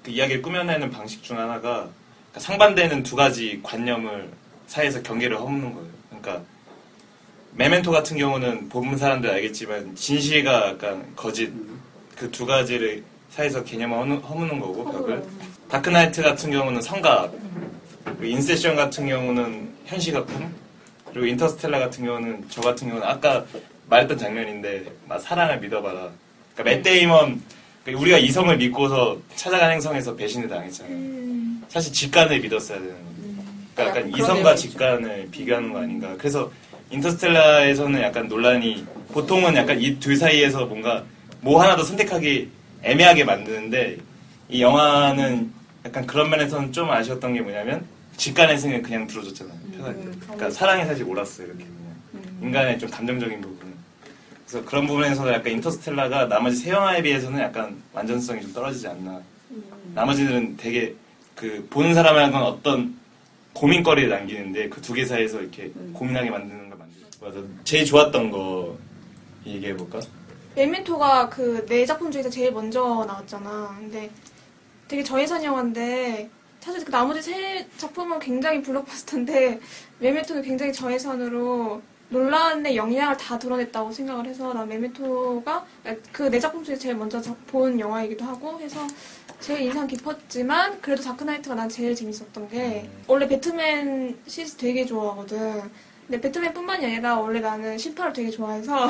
[0.03, 1.87] 그 이야기를 꾸며내는 방식 중 하나가
[2.31, 4.31] 그러니까 상반되는 두 가지 관념을
[4.65, 5.87] 사이에서 경계를 허무는 거예요.
[6.09, 6.41] 그러니까
[7.53, 11.51] 메멘토 같은 경우는 보는 사람들 알겠지만 진실과 약간 거짓
[12.17, 15.23] 그 두 가지를 사이에서 개념을 허무- 허무는 거고 벽을
[15.71, 17.31] 다크나이트 같은 경우는 선악
[18.03, 19.71] 그리고 인셉션 같은 경우는
[20.27, 20.53] 꿈
[21.11, 23.45] 그리고 인터스텔라 같은 경우는 저 같은 경우는 아까
[23.89, 26.09] 말했던 장면인데 막 사랑을 믿어봐라.
[26.53, 27.41] 그러니까 맷 데이먼
[27.83, 30.97] 그러니까 우리가 이성을 믿고서 찾아간 행성에서 배신을 당했잖아요.
[31.69, 32.93] 사실 직관을 믿었어야 되는.
[32.93, 33.11] 거예요
[33.73, 34.69] 그러니까 약간 이성과 있죠.
[34.69, 36.15] 직관을 비교하는 거 아닌가.
[36.17, 36.51] 그래서
[36.89, 41.03] 인터스텔라에서는 약간 놀란이 보통은 약간 이 둘 사이에서 뭔가
[41.39, 42.49] 뭐 하나도 선택하기
[42.83, 43.97] 애매하게 만드는데
[44.49, 47.85] 이 영화는 약간 그런 면에서는 좀 아쉬웠던 게 뭐냐면
[48.17, 49.99] 직관의 승을 그냥 들어줬잖아요 편하게.
[50.23, 53.71] 그러니까 사랑이 사실 옳았어요 이렇게 그냥 인간의 좀 감정적인 부분.
[54.47, 59.21] 그래서 그런 부분에서는 약간 인터스텔라가 나머지 세 영화에 비해서는 약간 완전성이 좀 떨어지지 않나.
[59.95, 60.93] 나머지들은 되게
[61.35, 62.95] 그 보는 사람에게는 어떤
[63.53, 67.39] 고민거리를 남기는데 그 두 개 사이에서 이렇게 고민하게 만드는 걸 만들고 맞아.
[67.63, 68.77] 제일 좋았던 거
[69.45, 69.99] 얘기해 볼까?
[70.55, 73.75] 메멘토가 그 네 작품 중에서 제일 먼저 나왔잖아.
[73.79, 74.09] 근데
[74.91, 76.29] 되게 저예산 영화인데
[76.59, 79.57] 사실 그 나머지 세 작품은 굉장히 블록버스터인데
[79.99, 85.65] 메멘토는 굉장히 저예산으로 논란의 영향을 다 드러냈다고 생각을 해서 난 메멘토가
[86.11, 88.85] 그 네 작품 중에 제일 먼저 자- 본 영화이기도 하고 해서
[89.39, 95.71] 제일 인상 깊었지만 그래도 다크나이트가 난 제일 재밌었던 게 원래 배트맨 시리즈 되게 좋아하거든.
[96.11, 98.89] 근데 배트맨뿐만이 아니라 원래 나는 신파를 되게 좋아해서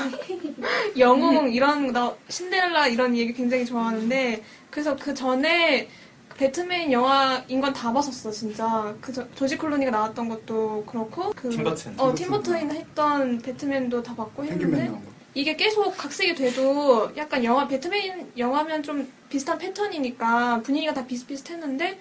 [0.97, 4.41] 영웅 이런 나 신데렐라 이런 얘기 굉장히 좋아하는데
[4.71, 5.87] 그래서 그 전에
[6.35, 11.63] 배트맨 영화인 건 다 봤었어 진짜 그 저- 조지 클루니가 나왔던 것도 그렇고 그 팀
[11.63, 11.93] 버튼.
[11.99, 14.91] 어 팀버튼이 했던 배트맨도 다 봤고 했는데.
[15.35, 21.99] 이게 계속 각색이 돼도 약간 영화 배트맨 영화면 좀 비슷한 패턴이니까 분위기가 다 비슷비슷했는데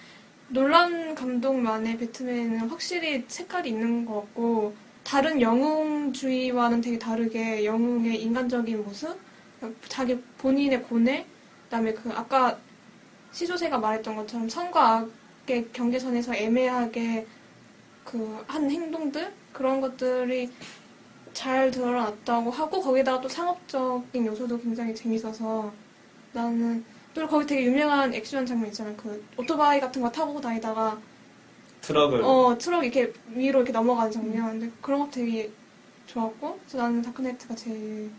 [0.49, 9.17] 놀란 감독만의 배트맨은 확실히 색깔이 있는 것 같고 다른 영웅주의와는 되게 다르게 영웅의 인간적인 모습
[9.87, 11.25] 자기 본인의 고뇌
[11.65, 12.57] 그다음에 그 아까
[13.31, 15.07] 시조새가 말했던 것처럼 선과
[15.45, 17.27] 악의 경계선에서 애매하게
[18.03, 19.31] 그 한 행동들?
[19.53, 20.49] 그런 것들이
[21.33, 25.71] 잘 드러났다고 하고 거기다가 또 상업적인 요소도 굉장히 재밌어서
[26.33, 26.83] 나는
[27.13, 30.99] 또 거기 되게 유명한 액션 장면 있잖아 그 오토바이 같은 거 타고 다니다가
[31.81, 32.21] 트럭을.
[32.23, 34.59] 어 트럭 이렇게 위로 이렇게 넘어가는 장면.
[34.59, 35.51] 근데 그런 거 되게
[36.07, 38.11] 좋았고 그래서 나는 다크나이트가 제일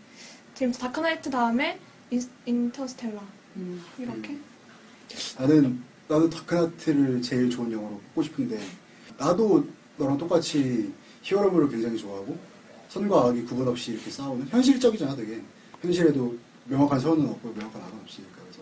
[0.55, 1.79] 재밌어 다크나이트 다음에
[2.11, 3.21] 인, 인터스텔라.
[3.99, 4.37] 이렇게?
[5.37, 8.59] 나는 나도 다크나이트를 제일 좋은 영화로 꼽고 싶은데
[9.17, 9.65] 나도
[9.97, 10.91] 너랑 똑같이
[11.21, 12.37] 히어로물을 굉장히 좋아하고
[12.89, 15.41] 선과 악이 구분 없이 이렇게 싸우는 현실적이잖아 되게.
[15.81, 16.35] 현실에도
[16.65, 18.41] 명확한 선은 없고 명확한 악은 없으니까.
[18.41, 18.59] 그래서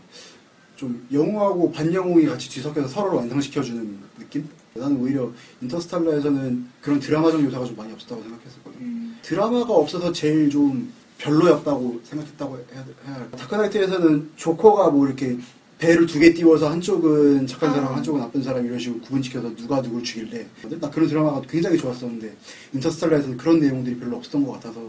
[0.76, 4.50] 좀 영웅하고 반영웅이 같이 뒤섞여서 서로를 완성시켜주는 느낌?
[4.74, 5.30] 나는 오히려
[5.62, 12.86] 인터스텔라에서는 그런 드라마적 요소가 좀 많이 없었다고 생각했었거든 드라마가 없어서 제일 좀 별로였다고 생각했다고 해야,
[13.06, 15.38] 해야 할까 다크나이트에서는 조커가 뭐 이렇게
[15.78, 20.04] 배를 두 개 띄워서 한쪽은 착한 사람, 한쪽은 나쁜 사람 이런 식으로 구분시켜서 누가 누굴
[20.04, 20.46] 죽일래.
[20.80, 22.32] 나 그런 드라마가 굉장히 좋았었는데
[22.74, 24.80] 인터스텔라에서는 그런 내용들이 별로 없었던 것 같아서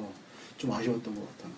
[0.58, 1.48] 좀 아쉬웠던 것 같아.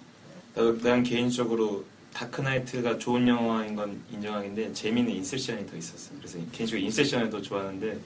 [0.55, 6.13] 나도 난 개인적으로 다크나이트가 좋은 영화인 건 인정하는데 재미있는 인셉션이 더 있었어.
[6.19, 7.99] 그래서 개인적으로 인셉션을 더 좋아하는데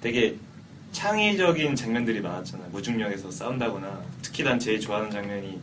[0.00, 0.36] 되게
[0.92, 2.64] 창의적인 장면들이 많았잖아.
[2.72, 5.60] 무중력에서 싸운다거나 특히 난 제일 좋아하는 장면이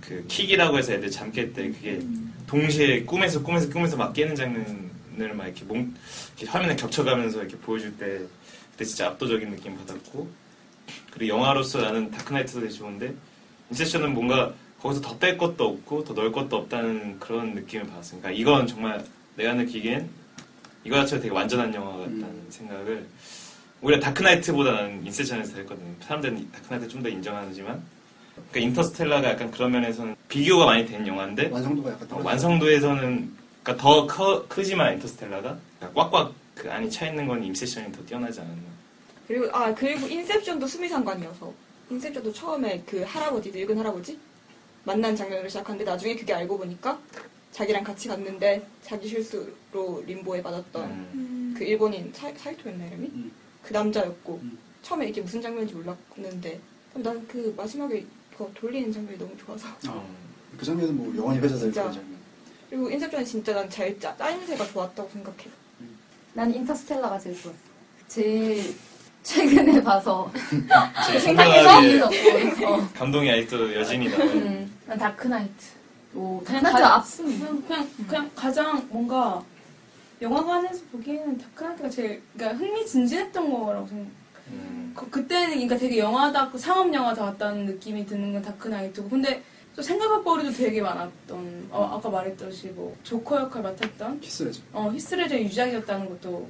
[0.00, 2.00] 그 킥이라고 해서 애들 잠깰 때 그게
[2.46, 5.96] 동시에 꿈에서 꿈에서 꿈에서 막 깨는 장면을 막 이렇게 몸
[6.36, 8.20] 이렇게 화면에 겹쳐가면서 이렇게 보여줄 때
[8.72, 10.28] 그때 진짜 압도적인 느낌 받았고
[11.10, 13.14] 그리고 영화로서 나는 다크나이트도 되게 좋은데
[13.70, 18.66] 인셉션은 뭔가 거기서 더 뺄 것도 없고 더 넣을 것도 없다는 그런 느낌을 받았으니까 이건
[18.66, 19.04] 정말
[19.36, 20.08] 내가 느끼기엔
[20.84, 22.46] 이거 자체가 되게 완전한 영화 같다는 음.
[22.48, 23.06] 생각을
[23.82, 25.94] 오히려 다크나이트보다는 인셉션에서 더 했거든요.
[26.00, 27.82] 사람들은 다크나이트 좀 더 인정하지만
[28.50, 32.22] 그러니까 인터스텔라가 약간 그런 면에서는 비교가 많이 된 영화인데 완성도가 약간 어.
[32.22, 38.02] 완성도에서는 그러니까 더 커, 크지만 인터스텔라가 그러니까 꽉꽉 그 안이 차 있는 건 인셉션이 더
[38.04, 38.62] 뛰어나지 않았나.
[39.28, 41.52] 그리고, 아, 그리고 인셉션도 수미상관이어서.
[41.90, 44.18] 인셉션도 처음에 그 할아버지, 늙은 할아버지?
[44.84, 46.98] 만난 장면으로 시작하는데 나중에 그게 알고 보니까
[47.52, 51.54] 자기랑 같이 갔는데 자기 실수로 림보에 빠졌던 음.
[51.58, 53.06] 그 일본인 사, 사이토였나 이름이?
[53.08, 53.32] 음.
[53.66, 54.58] 그 남자였고 음.
[54.82, 56.60] 처음에 이게 무슨 장면인지 몰랐는데
[56.94, 60.06] 난 그 마지막에 그거 돌리는 장면이 너무 좋아서 어,
[60.56, 61.82] 그 장면은 뭐 영원히 회자될 진짜.
[61.82, 62.16] 그런 장면.
[62.70, 65.38] 그리고 인셉션이 진짜 난 잘 짜, 짜임새가 좋았다고 생각해.
[66.34, 67.58] 난 인터스텔라가 제일 좋았어.
[68.08, 68.74] 제일
[69.22, 70.30] 최근에 봐서
[71.20, 72.88] 생각하기에 없어.
[72.94, 74.30] 감동이 아직도 여진이 남아요.
[74.30, 74.72] 음.
[74.86, 75.52] 난 다크나이트.
[76.14, 77.38] 오, 그냥 다크나이트 가- 앞순.
[77.38, 79.42] 그냥, 그냥, 그냥 가장 뭔가
[80.20, 84.06] 영화관에서 보기에는 다크나이트가 제일 그러니까 흥미진진했던 거라고 생각.
[84.48, 84.92] 음.
[84.94, 89.42] 그, 그때는 그러니까 되게 영화다 상업 영화다 같다는 느낌이 드는 건 다크나이트고 근데
[89.74, 94.62] 또 생각할 거리도 되게 많았던 어, 아까 말했듯이 뭐 조커 역할 맡았던 히스 레저.
[94.72, 96.48] 어 히스레저 유작이었다는 것도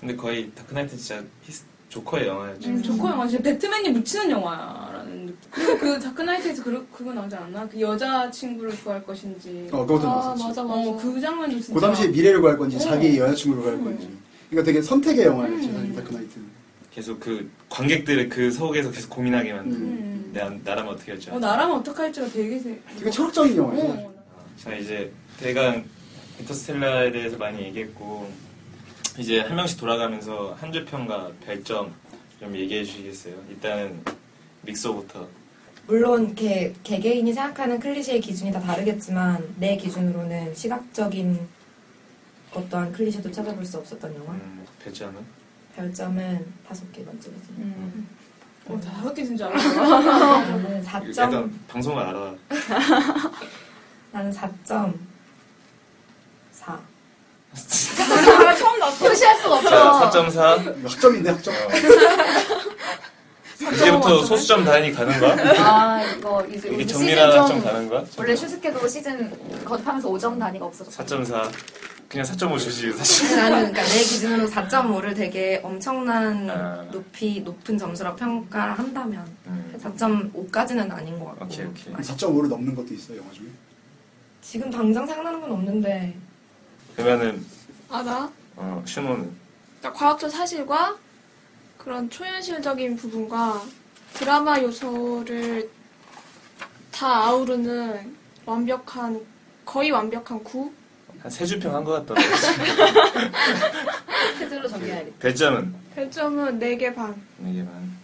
[0.00, 2.68] 근데 거의 다크나이트 진짜 히스, 조커의 영화였죠.
[2.68, 7.12] 음, 조커 영화 진짜 배트맨이 묻히는 영화 라는 느낌 그리고 그 다크 나이트에서 그, 그거
[7.12, 7.68] 나오지 않나?
[7.68, 10.44] 그 여자 친구를 구할 것인지 어, 그것도 아 나왔었지.
[10.44, 10.80] 맞아 맞아.
[10.80, 12.78] 어, 그 장면도 진짜 그 당시에 미래를 구할 건지 어.
[12.80, 14.10] 자기 여자친구를 구할 건지.
[14.50, 15.74] 그러니까 되게 선택의 영화였지, 음.
[15.74, 16.46] 사실 다크 나이트는.
[16.92, 19.80] 계속 그 관객들을 그 속에서 계속 고민하게 만드는.
[19.86, 20.30] 음.
[20.32, 21.30] 내 나라면 어떻게 할지.
[21.30, 23.82] 어, 나라면 어떡할지가 되게 세- 되게 철학적인 영화지.
[23.82, 24.14] 어,
[24.58, 25.84] 자 이제 대강
[26.40, 28.30] 인터스텔라에 대해서 많이 얘기했고
[29.18, 31.92] 이제 한 명씩 돌아가면서 한 줄 평과 별점
[32.38, 33.34] 좀 얘기해 주시겠어요?
[33.50, 33.98] 일단은
[34.62, 35.26] 믹서부터.
[35.86, 41.48] 물론 개, 개개인이 생각하는 클리셰의 기준이 다 다르겠지만 내 기준으로는 시각적인
[42.52, 44.32] 어떠한 클리셰도 찾아볼 수 없었던 영화.
[44.32, 45.24] 음, 별점은?
[45.76, 47.48] 별점은 다섯 개 만점이지.
[47.58, 48.08] 음.
[48.68, 50.00] 어, 다섯 개 진짜 알았어.
[50.00, 51.18] 나는 4점.
[51.18, 52.34] 약간 방송을 알아.
[54.10, 54.94] 나는 4점.
[56.50, 56.80] 4.
[58.58, 59.08] 처음 나왔어.
[59.08, 60.24] 표시할 수가 자, 없어.
[60.28, 60.82] 4.4.
[60.82, 61.54] 학점인데, 학점.
[63.74, 65.36] 이제부터 소수점 단위 가는 거야?
[65.64, 68.04] 아, 이거 이제 이게 우리 정밀한 시즌 학점 좀 가는 거야?
[68.18, 71.50] 원래 슈스케도 시즌 거듭하면서 5점 단위가 없어서 4.4.
[72.08, 73.36] 그냥 4.5 주지, 사실.
[73.36, 76.84] 나는 그러니까 내 기준으로 4.5를 되게 엄청난 아.
[76.92, 79.74] 높이 높은 점수라 평가를 한다면 음.
[79.82, 81.44] 4.5까지는 아닌 것 같고.
[81.46, 81.92] 오케이, 오케이.
[81.94, 83.46] 아쉽- 4.5를 넘는 것도 있어요, 영화 중에.
[84.40, 86.14] 지금 당장 생각나는 건 없는데
[86.94, 87.44] 그러면은,
[87.90, 88.30] 아 나?
[88.54, 89.28] 어, 슈노는.
[89.80, 90.96] 그러니까 과학적 사실과
[91.86, 93.62] 그런 초현실적인 부분과
[94.14, 95.70] 드라마 요소를
[96.90, 98.12] 다 아우르는
[98.44, 99.24] 완벽한
[99.64, 100.72] 거의 완벽한 구?
[101.20, 102.22] 한세줄평한 것 같던데.
[104.36, 105.16] 세줄로 정리해야겠다.
[105.20, 105.74] 별점은?
[105.94, 107.14] 별점은 4개 반.
[107.44, 107.96] 4개 반.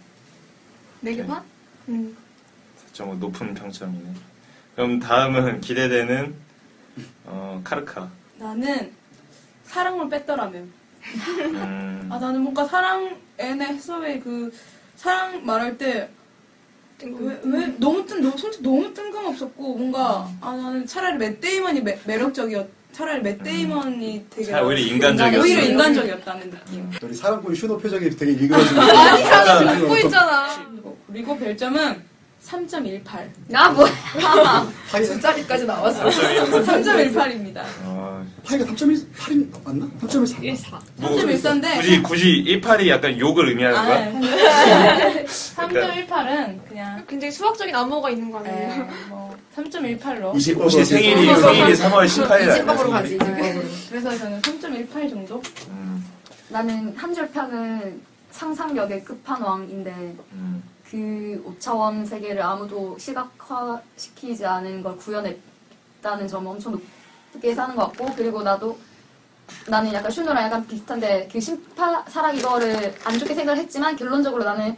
[1.03, 1.43] 4개 반?
[1.89, 2.15] 음.
[2.93, 4.13] 4.5 높은 평점이네.
[4.77, 6.33] 그럼 다음은 기대되는,
[7.25, 8.09] 어, 카르카.
[8.37, 8.93] 나는
[9.65, 10.71] 사랑을 뺐더라면.
[11.05, 14.51] 음, 아, 나는 뭔가 사랑, 앤 해서웨이 그,
[14.95, 16.09] 사랑 말할 때,
[17.03, 21.99] 왜, 왜, 너무 뜬, 너무, 솔직히 너무 뜬금없었고, 뭔가, 아, 나는 차라리 맷 데이먼이 매,
[22.05, 24.51] 매력적이었, 차라리 맷 데이먼이 되게.
[24.51, 25.43] 차- 오히려 인간적이었어.
[25.43, 26.91] 오히려 인간적이었다는 느낌.
[27.01, 30.67] 우리 사랑꾼 슈노 표정이 되게 아니 나는 약간 듣고 있잖아.
[30.71, 32.12] 그리고, 그리고 별점은
[32.45, 33.29] 3.18.
[33.55, 33.91] 아, 뭐야.
[34.91, 36.03] 두 자리까지 나왔어.
[36.05, 37.63] 3.18입니다.
[37.83, 39.85] 어, 파이가 3.18인 맞나?
[40.01, 40.39] 3.14.
[40.39, 40.79] 1사.
[40.97, 41.75] 뭐, 3.14인데.
[41.77, 45.23] 굳이, 굳이 18이 약간 욕을 의미하는 아, 거야?
[45.25, 48.57] 3.18은 그냥, 굉장히 수학적인 암호가 있는 거 아니에요?
[48.71, 50.35] 에, 뭐, 3.18로.
[50.35, 53.01] 이십 혹시 생일이, 생일이 3월 18일 이집법으로 아니야?
[53.01, 53.63] 가지 이집법으로.
[53.89, 55.41] 그래서 저는 3.18 정도?
[55.69, 56.05] 음,
[56.49, 59.91] 나는 한줄 평은 상상력의 끝판왕인데
[60.33, 60.63] 음,
[60.93, 66.79] 그 5차원 세계를 아무도 시각화시키지 않은 걸 구현했다는 점은 엄청
[67.33, 68.77] 높게 사는 것 같고 그리고 나도
[69.67, 74.77] 나는 약간 슈노랑 약간 비슷한데 그 심파 사랑 이거를 안 좋게 생각을 했지만 결론적으로 나는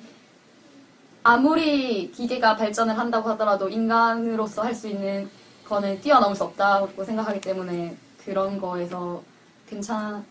[1.22, 5.30] 아무리 기계가 발전을 한다고 하더라도 인간으로서 할 수 있는
[5.68, 9.22] 거는 뛰어넘을 수 없다고 생각하기 때문에 그런 거에서
[9.68, 10.24] 괜찮다고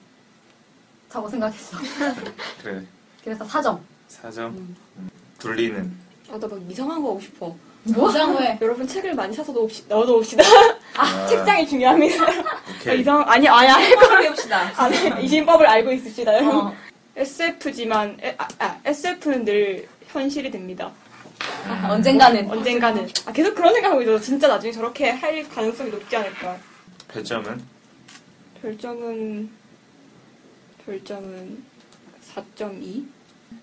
[1.31, 1.77] 생각했어.
[2.63, 2.87] 그래.
[3.23, 3.79] 그래서 4점.
[4.09, 4.39] 4점.
[4.49, 4.77] 음.
[5.49, 5.93] 둘리는.
[6.31, 7.55] 아, 나 막 이상한 거 하고 싶어.
[7.85, 8.09] 뭐?
[8.09, 8.59] 이상해.
[8.63, 10.43] 여러분 책을 많이 사서 넣읍시, 넣어놓읍시다.
[10.97, 12.25] 아, 책장이 중요합니다.
[12.25, 13.01] 아, 오케이.
[13.01, 14.73] 이상, 아니, 아니, 배웁시다.
[14.83, 16.57] 아니, 이 신법을 알고 있읍시다, 여러분.
[16.57, 16.75] 어.
[17.17, 20.91] SF지만, 아, 아, SF는 늘 현실이 됩니다.
[21.89, 22.51] 언젠가는.
[22.51, 23.09] 언젠가는.
[23.27, 24.19] 아, 계속 그런 생각하고 있어.
[24.19, 26.57] 진짜 나중에 저렇게 할 가능성이 높지 않을까.
[27.09, 27.63] 별점은?
[28.63, 29.51] 별점은,
[30.87, 31.63] 별점은
[32.35, 33.05] 4.2?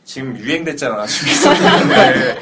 [0.04, 1.06] 지금 유행됐잖아.
[1.06, 2.39] 지금 있었는데.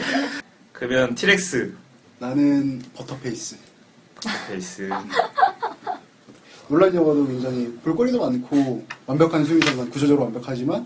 [0.74, 1.74] 그러면 티렉스.
[2.20, 3.57] 나는 버터페이스.
[4.47, 4.89] 베이스.
[6.68, 10.86] 논란 영화도 굉장히 볼거리도 많고 완벽한 수위상관 구조적으로 완벽하지만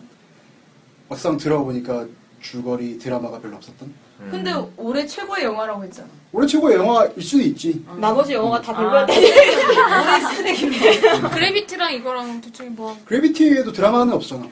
[1.09, 2.05] 막상 들어가 보니까
[2.41, 3.93] 줄거리 드라마가 별로 없었던.
[4.19, 4.27] 음.
[4.29, 6.07] 근데 올해 최고의 영화라고 했잖아.
[6.31, 7.83] 올해 최고의 영화일 수도 있지.
[7.97, 9.11] 나머지 영화가 다 별로였다.
[9.13, 11.29] 올해 쓰레기로.
[11.31, 12.95] 그래비티랑 이거랑 둘 중에 뭐?
[13.05, 14.47] 그래비티에도 드라마는 없잖아.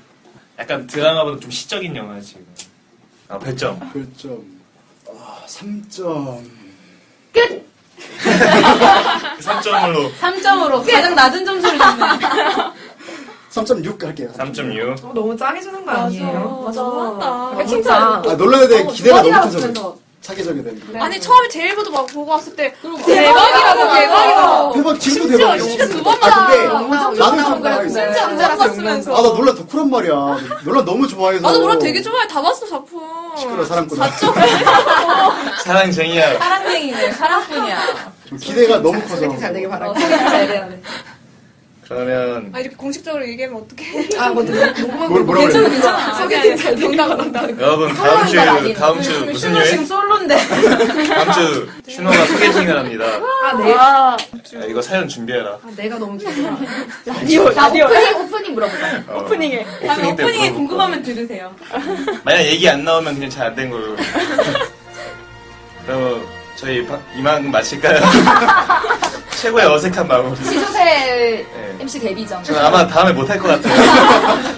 [0.62, 2.46] 약간 드라마보다 좀 시적인 영화 지금.
[3.28, 3.92] 아, 100점.
[3.92, 4.62] 별점
[5.10, 6.44] 아, 3점.
[9.40, 12.06] 3점으로 3점으로 가장 낮은 점수를 줬네.
[13.52, 14.32] 3.6 갈게요.
[14.34, 15.04] 3.6.
[15.04, 16.62] 어, 너무 짜게 주는 거 아니에요?
[16.64, 16.82] 맞아.
[16.82, 17.66] 너무하다.
[17.66, 17.96] 진짜.
[17.96, 20.01] 아, 논란에 대해 기대가 너무 커서 그래.
[20.22, 21.04] 차기적이 되는 거.
[21.04, 24.74] 아니 처음에 제일부터 막 보고 왔을 때 대박이라고 대박이라고.
[24.74, 25.64] 대박, 지금도 심지어 대박이야.
[25.64, 27.70] 진짜 두 아, 번만 근데 영상 나는 나오고 좀 그랬는데.
[27.70, 28.06] 나가 있어.
[28.14, 29.16] 진짜 안 잘았으면서.
[29.18, 30.38] 아, 나 논란 덕후란 말이야.
[30.64, 31.42] 논란 너무 좋아해서.
[31.48, 32.28] 나도 노래 되게 좋아해.
[32.28, 33.02] 다 봤어 작품.
[33.36, 34.08] 시끄러 사랑꾼아.
[35.66, 36.38] 사랑쟁이야.
[36.38, 37.12] 사랑쟁이네.
[37.14, 37.80] 사랑꾼이야.
[38.30, 39.38] 좀 기대가 너무 커서.
[39.40, 40.82] 잘 되길 어, 바랄게.
[41.92, 44.18] 그러면 아 이렇게 공식적으로 얘기하면 어떡해?
[44.18, 45.70] 아, 뭐, 녹음하고 뭘, 뭐라 그래?
[45.70, 46.14] 괜찮아.
[46.14, 47.44] 소개팅 잘 된다고 한다.
[47.60, 48.74] 여러분 다음 주.
[48.74, 49.86] 다음 주 무슨 슈노 지금?
[49.86, 50.38] 솔로인데.
[50.38, 53.06] 다음 주 슈노가 소개팅을 합니다.
[53.44, 54.18] 아, 내, 야,
[54.70, 55.50] 이거 사연 준비해라.
[55.62, 56.32] 아, 내가 너무 좋아.
[57.06, 57.86] 라디오, 나 라디오.
[57.88, 59.04] 오프닝, 오프닝 물어보자.
[59.10, 59.66] 어, 오프닝에.
[59.86, 61.54] 다음에 오프닝 때 오프닝에 물어볼 궁금하면 들으세요.
[61.70, 61.80] 거.
[62.24, 63.98] 만약 얘기 안 나오면 그냥 잘 안 된 걸로.
[65.86, 66.26] 그럼
[66.56, 68.00] 저희 바- 이만 마칠까요?
[69.42, 70.36] 최고의 어색한 마무리.
[70.44, 71.76] 시조새 네.
[71.80, 72.44] MC 데뷔전.
[72.44, 73.74] 저는 아마 다음에 못 할 것 같아요.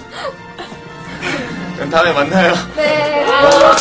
[1.75, 2.53] 그럼 다음에 만나요.
[2.75, 3.25] 네.
[3.29, 3.75] 아.